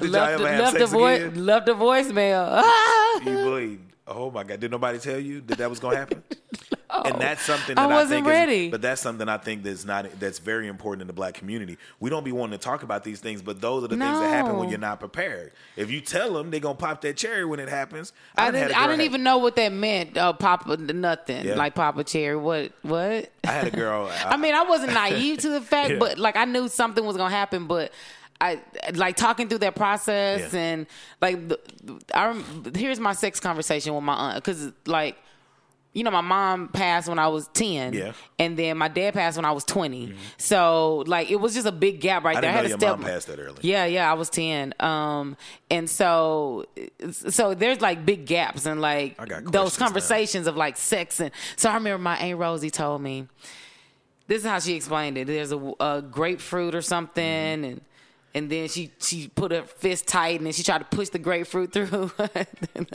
[0.00, 1.44] Did y'all left, ever the, have left, the sex voi- again?
[1.46, 2.62] left a voicemail.
[3.26, 3.80] You bleed.
[4.06, 4.60] Oh my god!
[4.60, 6.22] Did nobody tell you that that was gonna happen?
[7.12, 8.66] And that's something I that I, wasn't think ready.
[8.66, 11.76] is, but that's something I think that's not that's very important in the black community.
[12.00, 14.28] We don't be wanting to talk about these things, but those are the things that
[14.28, 15.52] happen when you're not prepared.
[15.76, 18.12] If you tell them, they're gonna pop that cherry when it happens.
[18.36, 18.72] I had didn't.
[18.72, 20.16] a I didn't have- even know what that meant.
[20.16, 21.54] Uh, Papa nothing Yeah.
[21.54, 22.36] like Papa Cherry.
[22.36, 22.72] What?
[22.82, 23.30] What?
[23.44, 24.10] I had a girl.
[24.24, 25.98] I mean, I wasn't naive to the fact, Yeah.
[25.98, 27.66] but like I knew something was gonna happen.
[27.66, 27.92] But
[28.42, 28.58] I
[28.94, 30.60] like talking through that process Yeah.
[30.60, 30.86] and
[31.20, 31.58] like the,
[32.14, 32.40] I
[32.74, 35.16] here's my sex conversation with my aunt because like
[35.92, 38.12] you know my mom passed when I was ten, Yeah.
[38.38, 41.72] and then my dad passed when I was 20 So like it was just a
[41.72, 42.50] big gap right I there.
[42.50, 42.98] I know had your step.
[42.98, 43.58] mom passed that early.
[43.62, 44.72] Yeah, yeah, I was ten.
[44.78, 45.36] Um,
[45.70, 46.66] and so,
[47.10, 49.86] so there's like big gaps and like those questions now.
[49.86, 53.26] conversations of like sex and so I remember my aunt Rosie told me
[54.28, 55.26] this is how she explained it.
[55.26, 57.64] There's a, a grapefruit or something, Mm-hmm.
[57.64, 57.80] and
[58.34, 61.18] and then she she put her fist tight and then she tried to push the
[61.18, 62.10] grapefruit through.
[62.18, 62.28] Oh,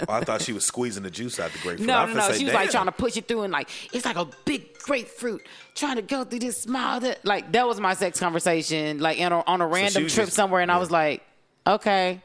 [0.09, 1.87] I thought she was squeezing the juice out the grapefruit.
[1.87, 2.19] no, no, no.
[2.31, 4.77] say, She was like trying to push it through and like it's like a big
[4.79, 5.41] grapefruit
[5.73, 6.99] trying to go through this small.
[6.99, 10.27] That like that was my sex conversation like in a, on a random was trip
[10.27, 11.21] just- somewhere, and I was like,
[11.67, 12.21] okay,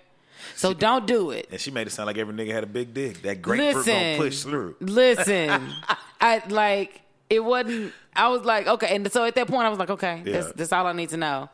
[0.55, 1.49] so don't do it.
[1.51, 3.23] And she made it sound like every nigga had a big dick.
[3.23, 4.77] That grapefruit Listen, gonna push through.
[4.81, 5.73] Listen,
[6.21, 7.93] I like it wasn't.
[8.15, 10.33] I was like, okay, and so at that point, I was like, okay, Yeah.
[10.41, 11.49] that's, that's all I need to know.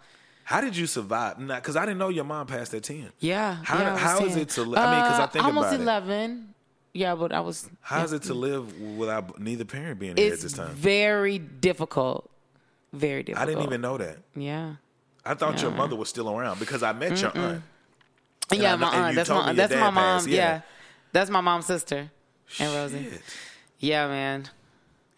[0.46, 1.38] How did you survive?
[1.38, 3.10] Because I didn't know your mom passed at ten.
[3.18, 3.56] Yeah.
[3.64, 5.80] How- yeah, how is it to li- I mean, because I Uh, think almost about
[5.80, 5.82] it.
[5.82, 6.54] eleven.
[6.94, 7.68] Yeah, but I was.
[7.80, 10.70] How is it to live without neither parent being here at this time?
[10.74, 12.30] very difficult.
[12.92, 13.42] Very difficult.
[13.48, 14.18] I didn't even know that.
[14.36, 14.76] Yeah.
[15.24, 17.62] I thought your mother was still around because I met your aunt.
[18.52, 19.16] And yeah, I my aunt.
[19.16, 20.28] That's my that's my mom.
[20.28, 20.34] yeah.
[20.36, 20.60] yeah.
[21.10, 22.08] that's my mom's sister,
[22.60, 23.02] and Rosie.
[23.10, 23.22] Shit.
[23.80, 24.48] Yeah, man,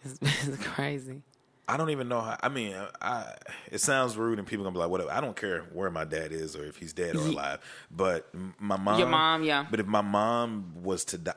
[0.03, 0.17] it's,
[0.47, 1.21] it's crazy.
[1.69, 2.35] I don't even know how.
[2.41, 3.33] I mean, I,
[3.71, 6.31] it sounds rude, and people gonna be like, "Whatever." I don't care where my dad
[6.31, 7.59] is or if he's dead or alive.
[7.91, 8.27] But
[8.59, 9.65] my mom, Your mom, yeah.
[9.69, 11.33] But if my mom was to die,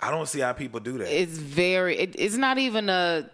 [0.00, 1.08] I don't see how people do that.
[1.08, 1.96] It's very.
[1.98, 3.30] It, it's not even a.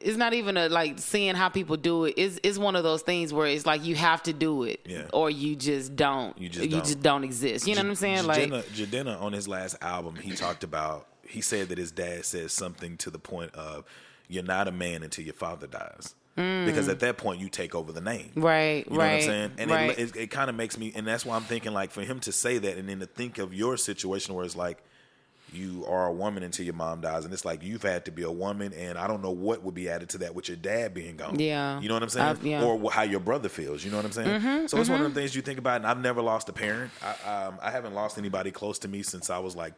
[0.00, 2.14] It's not even a like seeing how people do it.
[2.16, 5.06] It's it's one of those things where it's like you have to do it, Yeah.
[5.12, 6.38] or you just don't.
[6.38, 6.84] You just you don't.
[6.84, 7.66] just don't exist.
[7.66, 8.26] You know what I'm saying?
[8.26, 11.08] Like Jadena, Jadena on his last album, he talked about.
[11.28, 13.84] He said that his dad said something to the point of,
[14.28, 17.92] "You're not a man until your father dies." Because at that point, you take over
[17.92, 18.32] the name.
[18.34, 18.42] Mm.
[18.42, 19.50] Right, You know right, what I'm saying?
[19.56, 19.90] And right.
[19.96, 22.18] it, it, it kind of makes me, and that's why I'm thinking like for him
[22.20, 24.82] to say that, and then to think of your situation where it's like
[25.52, 28.22] you are a woman until your mom dies, and it's like you've had to be
[28.24, 30.92] a woman, and I don't know what would be added to that with your dad
[30.92, 31.38] being gone.
[31.38, 31.80] Yeah.
[31.80, 32.64] you know what I'm saying, I've- yeah.
[32.64, 33.84] or how your brother feels.
[33.84, 34.40] You know what I'm saying?
[34.40, 35.06] Mhm, so it's one mhm.
[35.06, 35.76] of the things you think about.
[35.76, 36.90] And I've never lost a parent.
[37.00, 39.74] I, um, I haven't lost anybody close to me since I was like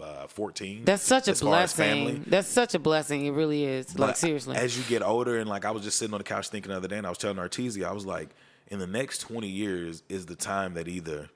[0.00, 0.84] uh, 14.
[0.84, 2.24] that's such a blessing.
[2.26, 3.26] That's such a blessing.
[3.26, 3.98] It really is.
[3.98, 4.56] like seriously.
[4.56, 6.76] As you get older, and like I was just sitting on the couch thinking the
[6.76, 8.28] other day, and I was telling Artesia, I was like,
[8.68, 11.28] in the next 20 years is the time that either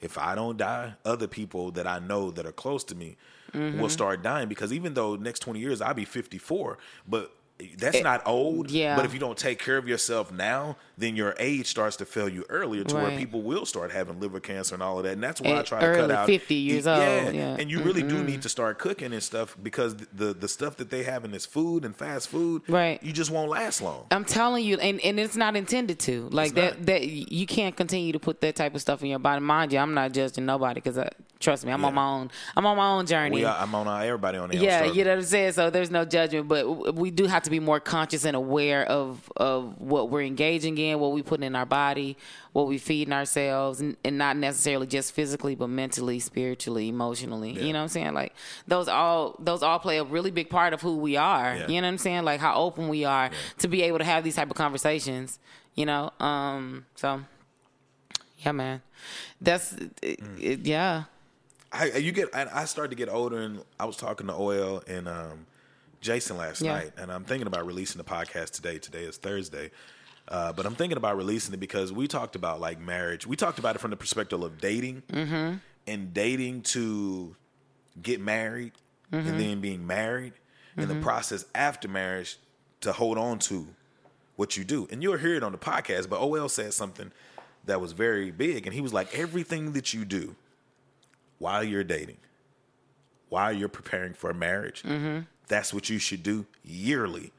[0.00, 3.16] if I don't die, other people that I know that are close to me
[3.54, 3.90] will Mhm.
[3.90, 7.32] start dying because even though next 20 years I'll be 54, but
[7.78, 8.70] that's It- not old.
[8.70, 8.96] yeah.
[8.96, 12.28] But if you don't take care of yourself now, then your age starts to fail
[12.28, 15.12] you earlier to where people will start having liver cancer and all of that.
[15.12, 16.98] And that's why I try to cut early out 50 years old,
[17.34, 17.56] yeah.
[17.58, 20.90] And you really do need to start cooking and stuff because the the stuff that
[20.90, 23.02] they have in this food and fast food, Right.
[23.02, 24.06] You just won't last long.
[24.10, 26.28] I'm telling you, and, and it's not intended to.
[26.30, 26.86] Like It's that, not.
[26.86, 29.40] that you can't continue to put that type of stuff in your body.
[29.40, 31.08] Mind you, I'm not judging nobody because I
[31.40, 32.30] trust me, I'm on my own.
[32.56, 33.36] I'm on my own journey.
[33.36, 35.52] We are, I'm on uh, everybody on the yeah, you know what I'm saying.
[35.52, 39.32] So there's no judgment, but we do have to be more conscious and aware of
[39.36, 42.16] of what we're engaging in, what we put in our body,
[42.52, 47.52] what we feeding ourselves, and, and not necessarily just physically, but mentally, spiritually, emotionally.
[47.52, 48.14] You know what I'm saying?
[48.14, 48.34] Like
[48.66, 51.56] those all those all play a really big part of who we are.
[51.56, 51.68] Yeah.
[51.68, 52.24] You know what I'm saying?
[52.24, 55.38] Like how open we are to be able to have these type of conversations.
[55.74, 57.22] You know, um, so
[58.38, 58.82] yeah, man,
[59.40, 59.72] that's
[60.02, 61.04] it, it, yeah.
[61.72, 62.34] I, you get.
[62.34, 65.46] I, I started to get older, and I was talking to OL and um,
[66.00, 66.72] Jason last Yeah.
[66.74, 68.78] night, and I'm thinking about releasing the podcast today.
[68.78, 69.70] Today is Thursday,
[70.28, 73.26] uh, but I'm thinking about releasing it because we talked about like marriage.
[73.26, 75.56] We talked about it from the perspective of dating Mm-hmm.
[75.86, 77.36] and dating to
[78.02, 78.72] get married,
[79.12, 79.26] Mhm.
[79.28, 80.34] and then being married,
[80.76, 81.02] and the Mhm.
[81.02, 82.38] process after marriage
[82.82, 83.68] to hold on to
[84.36, 84.86] what you do.
[84.90, 87.10] And you'll hear it on the podcast, but OL said something
[87.64, 90.36] that was very big, and he was like, everything that you do
[91.38, 92.18] while you're dating,
[93.28, 95.20] while you're preparing for a marriage, Mm-hmm.
[95.48, 97.32] That's what you should do yearly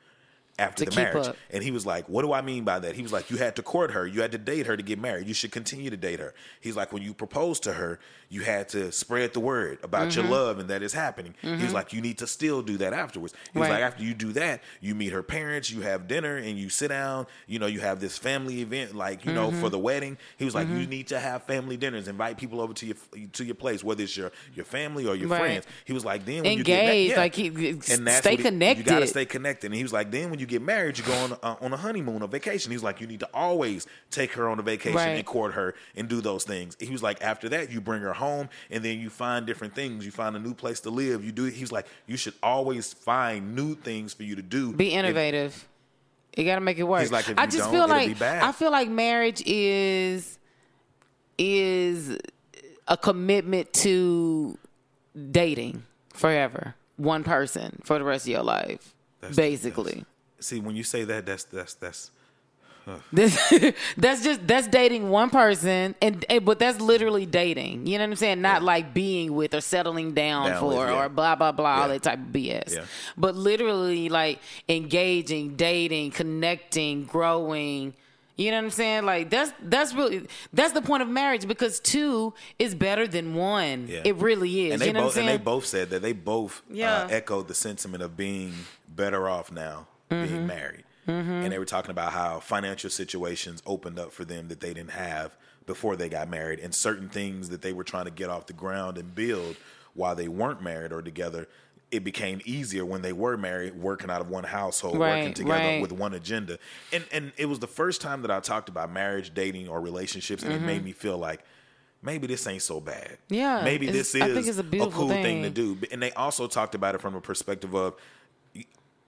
[0.60, 1.28] after To the marriage.
[1.28, 1.38] up.
[1.52, 2.96] And he was like, What do I mean by that?
[2.96, 4.08] He was like, You had to court her.
[4.08, 5.28] You had to date her to get married.
[5.28, 6.34] You should continue to date her.
[6.62, 8.00] He's like, When you proposed to her,
[8.30, 10.30] you had to spread the word about your Mhm.
[10.30, 11.34] love and that is happening.
[11.42, 11.74] He was Mhm.
[11.74, 13.34] like, You need to still do that afterwards.
[13.54, 16.58] He was like, After you do that, you meet her parents, you have dinner, and
[16.58, 17.28] you sit down.
[17.46, 19.60] You know, you have this family event, like, you know, Mhm.
[19.62, 20.18] for the wedding.
[20.38, 20.90] He was like, You Mhm.
[20.90, 22.96] need to have family dinners, invite people over to your
[23.34, 25.40] to your place, whether it's your, your family or your Right.
[25.40, 25.66] friends.
[25.86, 28.84] He was like, Then when you get Engaged, married, like, he- and stay he- You
[28.84, 29.68] gotta stay connected.
[29.68, 31.78] And he was like, then when you get married, you go on uh, on a
[31.78, 32.72] honeymoon a vacation.
[32.72, 35.10] He's like, you need to always take her on a vacation Right.
[35.10, 36.76] and court her and do those things.
[36.80, 40.06] He was like, after that, you bring her home and then you find different things.
[40.06, 41.24] You find a new place to live.
[41.24, 41.44] You do.
[41.46, 44.74] He was like, you should always find new things for you to do.
[44.74, 45.68] Be If- innovative.
[46.36, 47.02] you got to make it work.
[47.02, 48.22] He's like, if I you just don't, feel like.
[48.22, 50.38] I feel like marriage is
[51.38, 52.18] is
[52.88, 54.58] a commitment to
[55.32, 55.84] dating
[56.14, 60.06] forever, one person for the rest of your life, That's- basically.
[60.40, 62.12] See, when you say that, that's that's that's.
[62.86, 62.98] huh.
[63.12, 63.36] This,
[63.98, 67.88] that's just that's dating one person, and, and but that's literally dating.
[67.88, 68.42] You know what I'm saying?
[68.42, 71.06] Not like being with or settling down, Down for with, yeah.
[71.06, 72.76] or blah blah blah, all that type of BS.
[72.76, 72.86] Yeah.
[73.18, 77.94] But literally, like engaging, dating, connecting, growing.
[78.36, 79.06] You know what I'm saying?
[79.06, 83.88] Like that's that's really that's the point of marriage because two is better than one.
[83.90, 84.02] Yeah.
[84.06, 84.74] It really is.
[84.74, 87.06] And they you know both what I'm and they both said that they both Yeah.
[87.06, 88.54] uh, echoed the sentiment of being
[88.88, 90.46] better off now being Mhm.
[90.48, 90.84] married.
[91.08, 91.44] Mhm.
[91.44, 94.92] And they were talking about how financial situations opened up for them that they didn't
[94.92, 98.46] have before they got married, and certain things that they were trying to get off
[98.48, 99.56] the ground and build
[99.94, 101.48] while they weren't married or together.
[101.92, 105.82] It became easier when they were married, working out of one household, working together right.
[105.82, 106.58] with one agenda.
[106.92, 110.44] And and it was the first time that I talked about marriage, dating, or relationships,
[110.44, 110.66] and it Mhm.
[110.66, 111.42] made me feel like
[112.02, 113.18] maybe this ain't so bad.
[113.30, 115.24] Yeah, maybe this is I think it's a beautiful cool thing.
[115.24, 115.44] thing.
[115.44, 115.78] to do.
[115.92, 117.96] And they also talked about it from a perspective of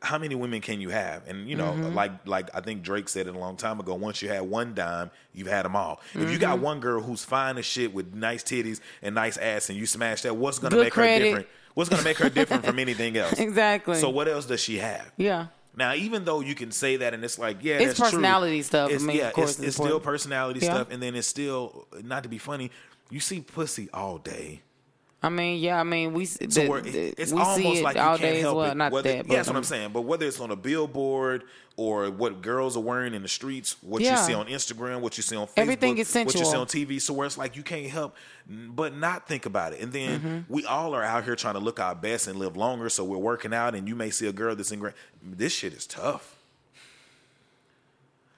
[0.01, 1.27] how many women can you have?
[1.27, 1.93] And you know, Mhm.
[1.93, 3.95] like like I think Drake said it a long time ago.
[3.95, 5.99] Once you had one dime, you've had them all.
[6.15, 6.61] If you got Mhm.
[6.61, 10.21] one girl who's fine as shit with nice titties and nice ass, and you smash
[10.21, 11.19] that, what's gonna Good make credit.
[11.19, 11.47] her different?
[11.73, 13.39] What's gonna make her different from anything else?
[13.39, 13.95] Exactly.
[13.99, 15.11] So what else does she have?
[15.17, 15.47] yeah.
[15.75, 18.05] Now, even though you can say that, and it's like, yeah, It's that's true.
[18.19, 18.91] personality stuff.
[18.91, 20.73] I mean, yeah, of course, it's, it's it's still personality Yeah.
[20.73, 22.71] stuff, and then it's still not to be funny.
[23.09, 24.61] You see pussy all day.
[25.21, 25.77] I mean, yeah.
[25.79, 26.47] I mean, we So the-
[26.81, 28.71] the- it's we almost see it like you all can't day as help well.
[28.71, 28.77] it.
[28.77, 29.89] Not Whether- that, yeah, that's what I'm saying.
[29.91, 31.43] But whether it's on a billboard
[31.75, 34.11] or what girls are wearing in the streets, what Yeah.
[34.17, 36.67] you see on Instagram, what you see on Facebook, Everything is what you see on
[36.67, 38.15] TV, so where it's like you can't help
[38.47, 39.81] but not think about it.
[39.81, 40.53] And then Mm-hmm.
[40.53, 43.17] we all are out here trying to look our best and live longer, so we're
[43.17, 44.93] working out, and you may see a girl that's in great.
[45.21, 46.37] This shit is tough.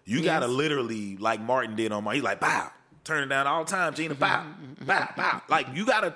[0.06, 2.72] You gotta literally, like Martin did on my, he's like, bow,
[3.04, 4.46] turn it down all the time, Gina, bow,
[4.84, 5.42] bow, bow.
[5.48, 6.16] Like you gotta.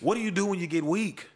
[0.00, 1.28] What do you do when you get weak?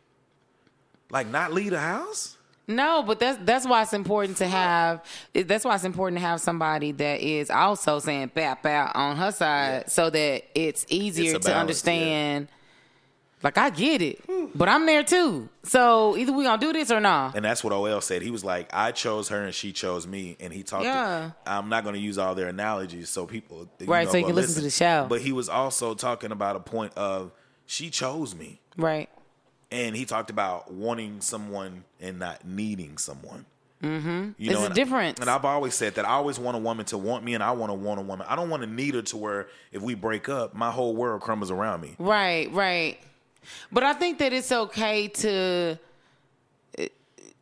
[1.11, 2.37] Like not leave the house?
[2.71, 5.03] No, but that's that's why it's important to have.
[5.33, 9.33] That's why it's important to have somebody that is also saying "bap bap" on her
[9.33, 11.61] side, so that it's easier It's to balance, yeah.
[11.61, 12.49] understand.
[13.43, 14.21] Like I get it,
[14.55, 15.49] but I'm there too.
[15.63, 17.37] So either we gonna do this or not.
[17.37, 18.21] And that's what OL said.
[18.21, 20.37] He was like, I chose her and she chose me.
[20.41, 20.85] And he talked.
[20.85, 21.31] Yeah.
[21.47, 23.69] I'm not going to use all their analogies so people.
[23.83, 25.07] Right, know, so you can listen to the show.
[25.09, 27.31] But he was also talking about a point of
[27.69, 28.59] she chose me.
[28.77, 29.09] Right.
[29.71, 33.45] And he talked about wanting someone and not needing someone.
[33.83, 34.31] Mm-hmm.
[34.39, 35.21] You It's know, a and- difference.
[35.21, 37.53] And I've always said that I always want a woman to want me, and I
[37.53, 38.27] want to want a woman.
[38.29, 41.21] I don't want to need her to where if we break up, my whole world
[41.21, 41.95] crumbles around me.
[41.99, 42.99] Right, right.
[43.71, 45.79] But I think that it's okay to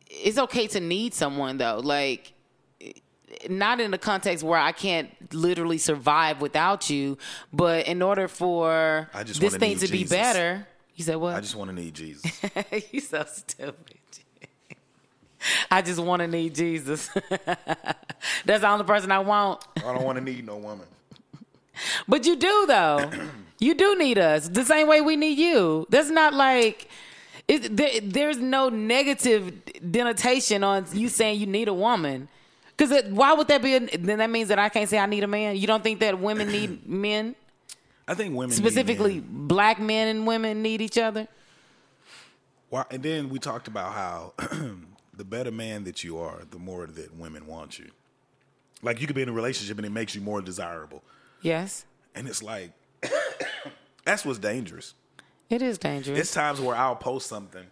[0.09, 1.79] it's okay to need someone though.
[1.83, 2.33] Like
[3.49, 7.17] not in the context where I can't literally survive without you,
[7.53, 10.67] but in order for this thing to be better.
[10.95, 11.35] You said what?
[11.35, 12.41] I just want to need Jesus.
[12.91, 13.97] you so stupid.
[15.69, 17.09] I just want to need Jesus.
[18.45, 19.63] That's the only person I want.
[19.77, 20.87] I don't want to need no woman.
[22.07, 23.11] But you do though.
[23.59, 25.85] you do need us the same way we need you.
[25.91, 26.89] That's not like
[27.47, 29.53] it, there, there's no negative
[29.91, 32.29] denotation on you saying you need a woman.
[32.77, 33.73] Because why would that be?
[33.75, 35.57] A, then that means that I can't say I need a man.
[35.57, 37.35] You don't think that women need men?
[38.07, 39.47] I think women need Specifically, men.
[39.47, 41.27] black men and women need each other.
[42.69, 44.33] Why, and then we talked about how
[45.13, 47.89] the better man that you are, the more that women want you.
[48.83, 51.01] Like you could be in a relationship and it makes you more desirable.
[51.41, 52.71] Yes, And it's like
[54.05, 54.93] that's what's dangerous.
[55.49, 56.19] it is dangerous.
[56.19, 57.65] It's times where I'll post something.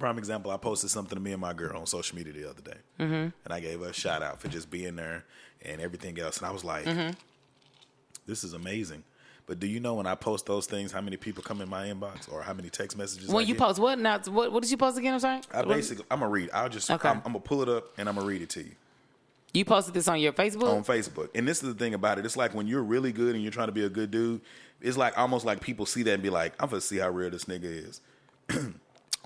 [0.00, 2.62] Prime example, I posted something to me and my girl on social media the other
[2.62, 2.78] day.
[2.98, 3.32] Mhm.
[3.44, 5.24] And I gave her a shout out for just being there
[5.62, 6.38] and everything else.
[6.38, 7.14] And I was like, Mhm.
[8.26, 9.04] this is amazing.
[9.46, 11.86] But do you know when I post those things, how many people come in my
[11.88, 13.28] inbox or how many text messages?
[13.28, 13.60] when I you get?
[13.62, 13.98] post what?
[13.98, 15.14] Now, what, what did you post again?
[15.14, 15.40] I'm sorry.
[15.52, 16.50] I basically, I'm gonna read.
[16.52, 17.08] I'll just, Okay.
[17.08, 18.72] I'm, I'm gonna pull it up and I'm gonna read it to you
[19.52, 20.72] You posted this on your Facebook.
[20.72, 21.30] on Facebook.
[21.34, 22.24] And this is the thing about it.
[22.24, 24.40] It's like when you're really good and you're trying to be a good dude.
[24.80, 27.30] It's like almost like people see that and be like, I'm gonna see how real
[27.30, 28.00] this nigga is.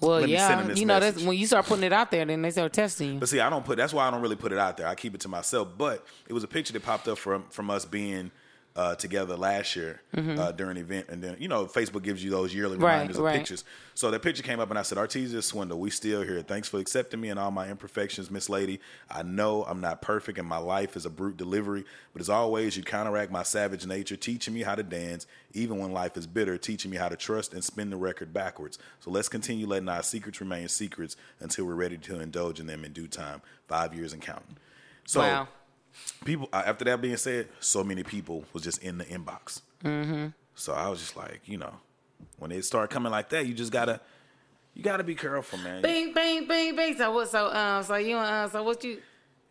[0.01, 2.11] well, let me send him yeah, you know that's when you start putting it out
[2.11, 3.21] there, then they start testing you.
[3.21, 3.77] But see, I don't put.
[3.77, 4.87] That's why I don't really put it out there.
[4.87, 5.69] I keep it to myself.
[5.77, 8.31] But it was a picture that popped up from from us being
[8.77, 10.37] uh, together last year Mhm.
[10.37, 13.19] uh, during an event, and then you know Facebook gives you those yearly Right, reminders
[13.19, 13.37] of right.
[13.37, 13.63] pictures.
[13.95, 16.43] So that picture came up, and I said, "Artesia Swindle, we still here.
[16.43, 18.81] Thanks for accepting me and all my imperfections, Miss Lady.
[19.09, 21.85] I know I'm not perfect, and my life is a brute delivery.
[22.13, 25.93] But as always, you counteract my savage nature, teaching me how to dance, even when
[25.93, 28.77] life is bitter, teaching me how to trust and spin the record backwards.
[28.99, 32.85] So let's continue letting our secrets remain secrets until we're ready to indulge in them
[32.85, 33.41] in due time.
[33.69, 34.57] Five years and counting.
[35.07, 35.49] So Wow.
[36.25, 39.63] People, uh, after that being said, so many people was just in the inbox.
[39.85, 40.29] Mm-hmm.
[40.55, 41.75] So I was just like, you know,
[42.39, 44.01] when it started coming like that, you just gotta,
[44.75, 45.83] you gotta be careful, man.
[45.83, 46.97] Bing, bing, bing, bing.
[46.97, 47.29] So what?
[47.29, 49.01] So um, so you uh, so what you?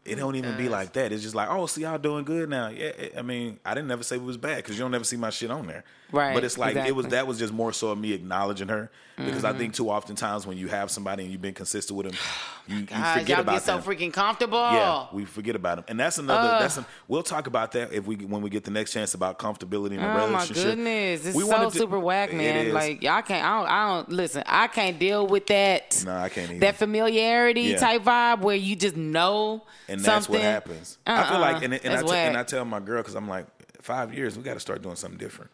[0.06, 1.14] It don't even be like that.
[1.14, 2.68] It's just like, oh, see y'all doing good now.
[2.68, 5.16] Yeah, I mean, I didn't never say it was bad because you don't never see
[5.16, 5.86] my shit on there.
[6.14, 8.92] Right, But it's like it was that was just more so of me acknowledging her
[9.18, 9.58] because I Mhm.
[9.58, 12.16] think too often times when you have somebody and you've been consistent with them,
[12.68, 13.84] you, you God, forget y'all about get so them.
[13.84, 14.60] freaking comfortable.
[14.60, 16.50] Yeah, we forget about them, and that's another.
[16.50, 16.62] Ugh.
[16.62, 19.40] that's a, we'll talk about that if we when we get the next chance about
[19.40, 20.64] comfortability in a Oh my relationship.
[20.66, 22.72] goodness, it's We so to- super whack, man.
[22.74, 23.44] Like y'all can't.
[23.44, 24.44] I don't, I don't listen.
[24.46, 26.04] I can't deal with that.
[26.06, 26.60] no, I can't either.
[26.60, 27.80] That familiarity Yeah.
[27.80, 30.34] type vibe where you just know and that's something.
[30.36, 31.00] what happens.
[31.08, 31.40] I feel Uh-uh.
[31.40, 32.38] like, and, and, I t- and.
[32.38, 33.48] I tell my girl because I'm like,
[33.82, 35.50] five years, we got to start doing something different.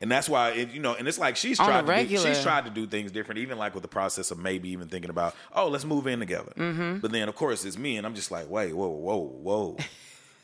[0.00, 2.64] And that's why it, you know, and it's like she's tried to do, she's tried
[2.64, 5.68] to do things different, even like with the process of maybe even thinking about, oh,
[5.68, 6.52] let's move in together.
[6.56, 6.98] Mm-hmm.
[6.98, 9.76] But then of course it's me, and I'm just like, wait, whoa, whoa, whoa.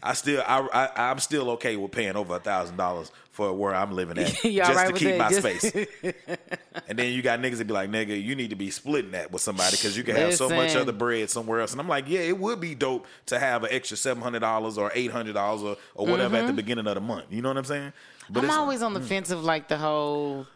[0.01, 3.75] I still, I, I, I'm still okay with paying over a thousand dollars for where
[3.75, 5.19] I'm living at, just alright to keep that?
[5.19, 5.87] my Just- space.
[6.89, 9.33] and then you got niggas that be like, nigga, you need to be splitting that
[9.33, 11.73] with somebody because you can have so much other bread somewhere else.
[11.73, 14.79] And I'm like, yeah, it would be dope to have an extra seven hundred dollars
[14.79, 16.57] or eight hundred dollars or, or whatever at the Mhm.
[16.57, 17.25] beginning of the month.
[17.31, 17.93] You know what I'm saying?
[18.31, 19.05] But I'm always on the mm.
[19.05, 20.47] fence of like the whole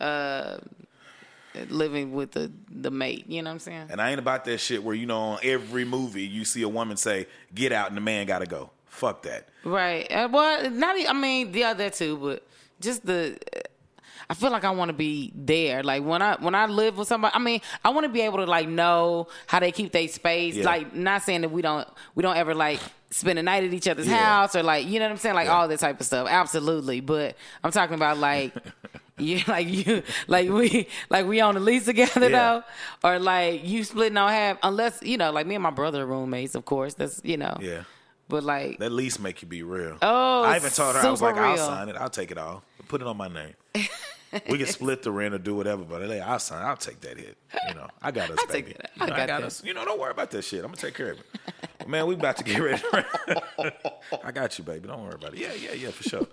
[0.00, 0.58] uh
[1.70, 3.24] living with the the mate.
[3.28, 3.86] You know what I'm saying?
[3.90, 6.68] And I ain't about that shit where you know on every movie you see a
[6.68, 8.70] woman say, "Get out," and the man got to go.
[8.86, 9.48] Fuck that.
[9.64, 10.10] Right.
[10.10, 10.96] Uh, well, not.
[11.08, 12.46] I mean, yeah, that too, but
[12.80, 13.38] just the.
[14.28, 15.82] I feel like I want to be there.
[15.84, 18.38] Like when I when I live with somebody, I mean, I want to be able
[18.38, 20.56] to like know how they keep their space.
[20.56, 20.64] Yeah.
[20.64, 22.80] Like, not saying that we don't we don't ever like
[23.16, 24.16] spend a night at each other's Yeah.
[24.18, 26.28] house or like you know what I'm saying, like all that type of stuff.
[26.30, 28.52] Absolutely, but I'm talking about like.
[29.18, 32.60] You like you like we like we on the lease together Yeah.
[33.02, 34.58] though, or like you splitting on half.
[34.62, 36.92] Unless you know, like me and my brother are roommates, of course.
[36.92, 37.56] That's you know.
[37.58, 37.84] Yeah.
[38.28, 39.96] But like, That lease make you be real.
[40.02, 41.96] Oh, I even told her I was like, I'll sign it.
[41.96, 42.62] I'll take it all.
[42.88, 43.54] Put it on my name.
[44.48, 46.64] we can split the rent or do whatever, but hey, I'll sign.
[46.64, 47.36] I'll take that hit.
[47.68, 48.72] You know, I got us, take baby.
[48.80, 48.90] that.
[48.96, 49.62] You I know, I got got us.
[49.64, 50.60] You know, don't worry about that shit.
[50.60, 51.88] I'm gonna take care of it.
[51.88, 52.82] Man, we about to get ready.
[54.24, 54.88] I got you, baby.
[54.88, 55.38] Don't worry about it.
[55.40, 56.26] Yeah, yeah, yeah, for sure.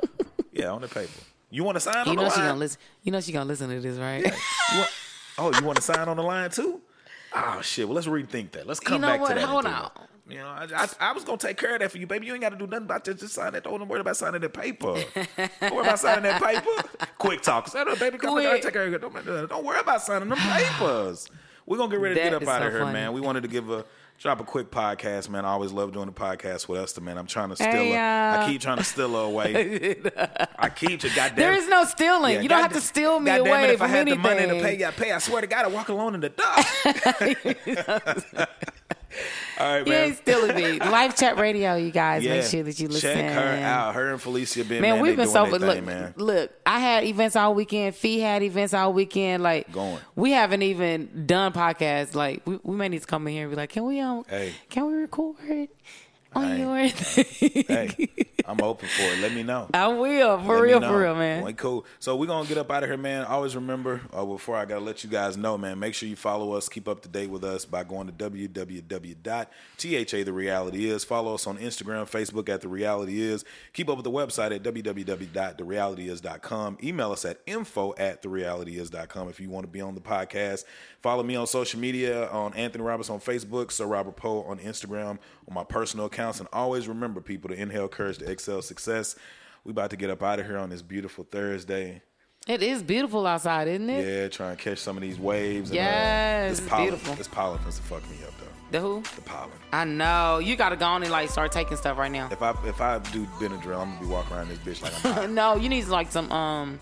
[0.51, 1.11] Yeah, on the paper.
[1.49, 2.47] You want to sign you on know the she line?
[2.49, 2.79] gonna listen.
[3.03, 4.23] You know she gonna listen to this, right?
[4.25, 4.91] You want-
[5.37, 6.81] oh, you want to sign on the line too?
[7.35, 7.87] Oh shit.
[7.87, 8.65] Well, let's rethink that.
[8.67, 9.29] Let's come know back what?
[9.29, 9.45] to that.
[9.45, 9.91] Hold on.
[10.29, 12.27] You know, I, I, I was gonna take care of that for you, baby.
[12.27, 13.19] You ain't got to do nothing about this.
[13.19, 13.63] Just sign that.
[13.65, 14.95] Don't worry about signing that paper.
[15.59, 16.87] don't worry about signing that paper.
[17.17, 17.67] Quick talk.
[17.67, 18.57] Say, "No, baby, come here.
[18.59, 19.01] Take care of it.
[19.01, 21.27] Don't, don't worry about signing them papers.
[21.65, 22.93] we're gonna get ready to That get up out so of here, funny.
[22.93, 23.11] man.
[23.11, 23.83] We wanted to give a
[24.17, 25.43] drop a quick podcast, man.
[25.43, 27.17] I always love doing the podcast with Esther, man.
[27.17, 28.39] I'm trying to steal Hey, her.
[28.39, 29.97] I keep trying to steal her away.
[30.57, 31.35] I keep you, goddamn.
[31.35, 32.35] There is no stealing.
[32.35, 34.21] Yeah, you don't have to steal me goddamn away it, if I had anything.
[34.21, 35.11] the money to pay, I pay.
[35.11, 36.65] I swear to God, I walk alone in the dark.
[39.59, 40.03] All right, man.
[40.09, 40.79] ain't stealing me.
[40.79, 42.23] Live chat radio, you guys.
[42.23, 42.33] Yeah.
[42.35, 43.13] Make sure that you listen.
[43.13, 43.93] Check her out.
[43.95, 46.13] Her and Felicia been Man, man, we've been so look, thing, man.
[46.17, 46.51] look.
[46.65, 47.95] I had events all weekend.
[47.95, 49.43] Fee had events all weekend.
[49.43, 49.99] Like Going.
[50.15, 52.15] we haven't even done podcasts.
[52.15, 54.25] Like we, we may need to come in here and be like, can we um,
[54.27, 54.53] Hey.
[54.69, 55.67] can we record
[56.35, 56.59] on Hey.
[56.59, 57.63] your thing?
[57.67, 58.09] hey,
[58.45, 59.19] I'm open for it.
[59.19, 59.69] Let me know.
[59.73, 61.43] I will for Let real, for real, man.
[61.43, 61.85] Well, cool.
[61.99, 63.25] So we're gonna get up out of here, man.
[63.25, 66.53] Always remember, uh, before I gotta let you guys know, man, make sure you follow
[66.53, 69.47] us, keep up to date with us by going to www.tha
[70.23, 71.03] the reality is.
[71.03, 73.45] Follow us on Instagram, Facebook at the reality is.
[73.73, 76.77] Keep up with the website at www.therealityis.com.
[76.83, 80.65] Email us at info at therealityis.com if you want to be on the podcast.
[81.01, 85.17] Follow me on social media on Anthony Roberts on Facebook, Sir Robert Poe on Instagram,
[85.47, 86.39] on my personal accounts.
[86.39, 89.15] And always remember, people, to inhale courage to excel success.
[89.63, 92.01] We about to get up out of here on this beautiful Thursday.
[92.45, 94.05] It is beautiful outside, isn't it?
[94.05, 95.69] Yeah, try and catch some of these waves.
[95.69, 97.15] And, Yes, uh, this it's pollen, beautiful.
[97.15, 98.47] This pollen finna fuck me up though.
[98.71, 99.03] The who?
[99.15, 99.51] The pollen.
[99.71, 100.39] I know.
[100.39, 102.27] You gotta go on and like start taking stuff right now.
[102.31, 105.33] If I if I do Benadryl, I'm gonna be walking around this bitch like I'm
[105.35, 106.81] no, you need like some um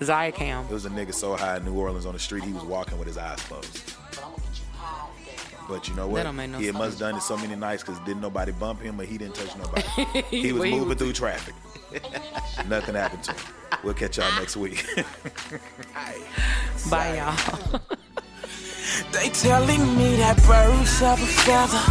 [0.00, 0.68] Zicam.
[0.68, 2.98] It was a nigga so high in New Orleans on the street, he was walking
[2.98, 3.94] with his eyes closed.
[5.68, 6.18] But you know what?
[6.18, 6.84] That don't make no he had sense.
[6.84, 9.56] must done it so many nights because didn't nobody bump him, but he didn't touch
[9.56, 9.82] nobody.
[10.30, 11.54] he was Well, he moving was- through traffic.
[12.68, 13.40] Nothing happened to him.
[13.84, 14.84] We'll catch y'all next week.
[16.90, 17.80] Bye, y'all.
[19.12, 21.82] They telling me that birds of a feather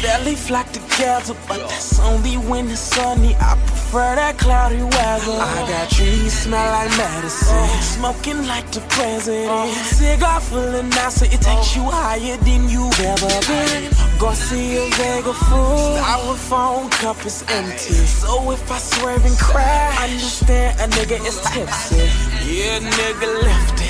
[0.00, 3.34] barely flock together, but that's only when it's sunny.
[3.36, 5.36] I prefer that cloudy weather.
[5.36, 9.74] I got trees smell like medicine, oh, smoking like the president.
[9.74, 13.92] Cigar full of NASA, it takes you higher than you've ever been.
[14.18, 17.94] Garcia Vega full, phone cup is empty.
[18.20, 21.96] So if I swerve and crash, understand a nigga is tipsy.
[22.48, 23.89] Yeah, nigga left it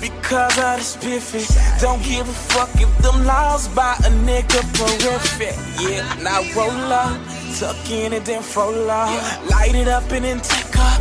[0.00, 1.44] because of the spiffy.
[1.80, 5.56] Don't give a fuck if them laws by a nigga prolific.
[5.80, 7.18] Yeah, now roll up,
[7.58, 9.50] tuck in and then roll up.
[9.50, 11.00] Light it up and then take up.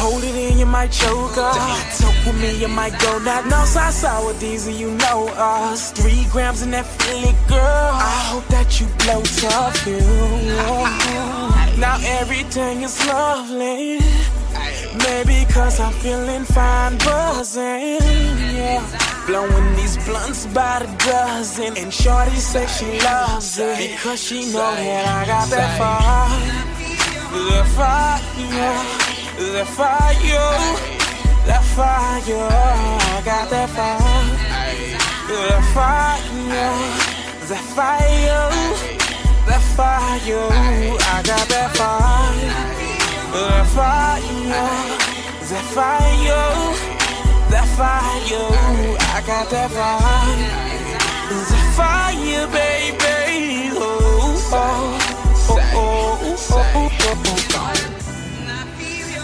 [0.00, 1.56] Hold it in, you might choke up.
[1.98, 5.90] Talk with me, you might go that no side sour diesel, you know us.
[5.90, 7.58] Three grams in that Philly girl.
[7.58, 9.98] I hope that you blow tough, you.
[11.78, 14.00] Now everything is lovely.
[15.04, 17.98] Maybe cause I'm feeling fine, buzzing.
[18.56, 18.82] Yeah.
[19.26, 21.76] Blowing these blunts by the dozen.
[21.76, 23.76] And Shorty say she loves it.
[23.78, 26.68] Because she know that I got that fire.
[27.30, 28.20] The fire.
[29.36, 30.48] the fire.
[31.46, 32.48] the fire.
[32.98, 34.68] I got that fire.
[35.28, 36.38] The fire.
[37.48, 38.50] That fire.
[39.46, 40.20] That fire.
[40.26, 42.87] You I got that fire.
[43.30, 44.22] That fire,
[45.48, 46.46] that fire,
[47.50, 48.48] that fire,
[48.98, 50.36] I got that fire,
[51.50, 53.70] that fire, baby.
[53.74, 54.98] Oh, oh,
[55.50, 56.16] oh, oh,
[56.52, 57.68] oh, oh, oh.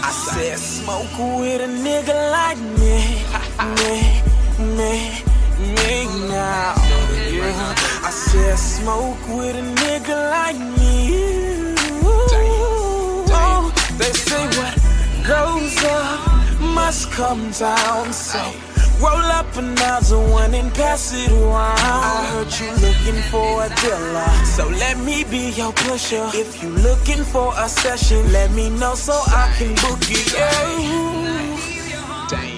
[0.03, 2.97] I said smoke with a nigga like me,
[3.75, 3.93] me,
[4.77, 4.93] me,
[5.73, 6.75] me now.
[7.31, 8.03] Yeah.
[8.03, 11.44] I said smoke with a nigga like me.
[14.05, 14.75] They say what
[15.25, 18.13] goes up must come down.
[18.13, 18.39] So
[19.01, 21.79] roll up another one and pass it around.
[21.79, 26.29] I heard you looking for a dealer, so let me be your pusher.
[26.35, 30.33] If you looking for a session, let me know so I can book it.
[30.33, 31.74] Yeah.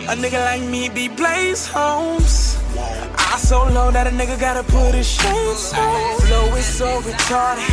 [0.07, 2.57] A nigga like me be Blaze Holmes.
[2.77, 6.21] I so low that a nigga gotta put his shades on.
[6.21, 7.67] Flow is so retarded.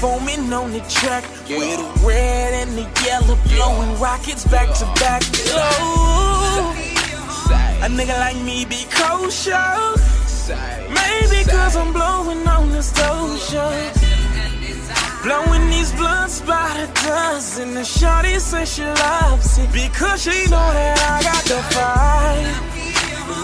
[0.00, 5.22] Foaming on the track with the red and the yellow blowing rockets back to back.
[5.52, 6.74] Oh,
[7.82, 9.52] a nigga like me be kosher.
[10.88, 13.92] Maybe cause I'm blowing on this doja.
[15.22, 15.53] Blowing
[15.96, 17.74] blunts by the dozen.
[17.74, 22.54] The shorty say she loves it because she know that I got the fire.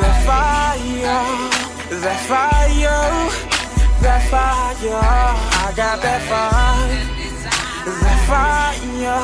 [0.00, 1.24] That fire,
[2.00, 3.02] that fire,
[4.02, 5.00] that fire.
[5.64, 7.20] I got that fire.
[7.84, 9.20] That fire,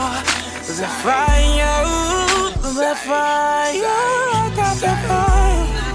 [0.78, 1.76] that fire,
[2.74, 3.96] that fire.
[4.32, 5.86] I got that fire.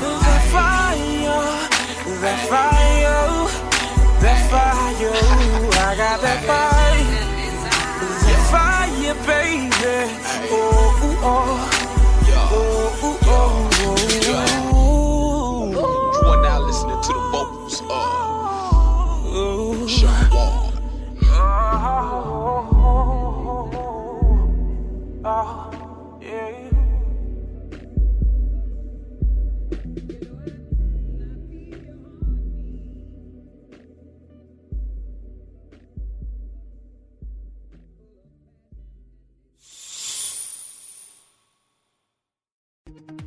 [0.00, 1.42] That fire,
[2.20, 3.79] that fire,
[4.20, 7.04] that fire, ooh, I got that fire.
[8.26, 9.70] That fire, baby.
[10.50, 11.86] Oh, ooh, oh.
[12.52, 12.58] Oh,
[13.02, 13.50] oh, oh.
[16.12, 17.82] You are now listening to the vocals
[19.32, 20.40] of Sean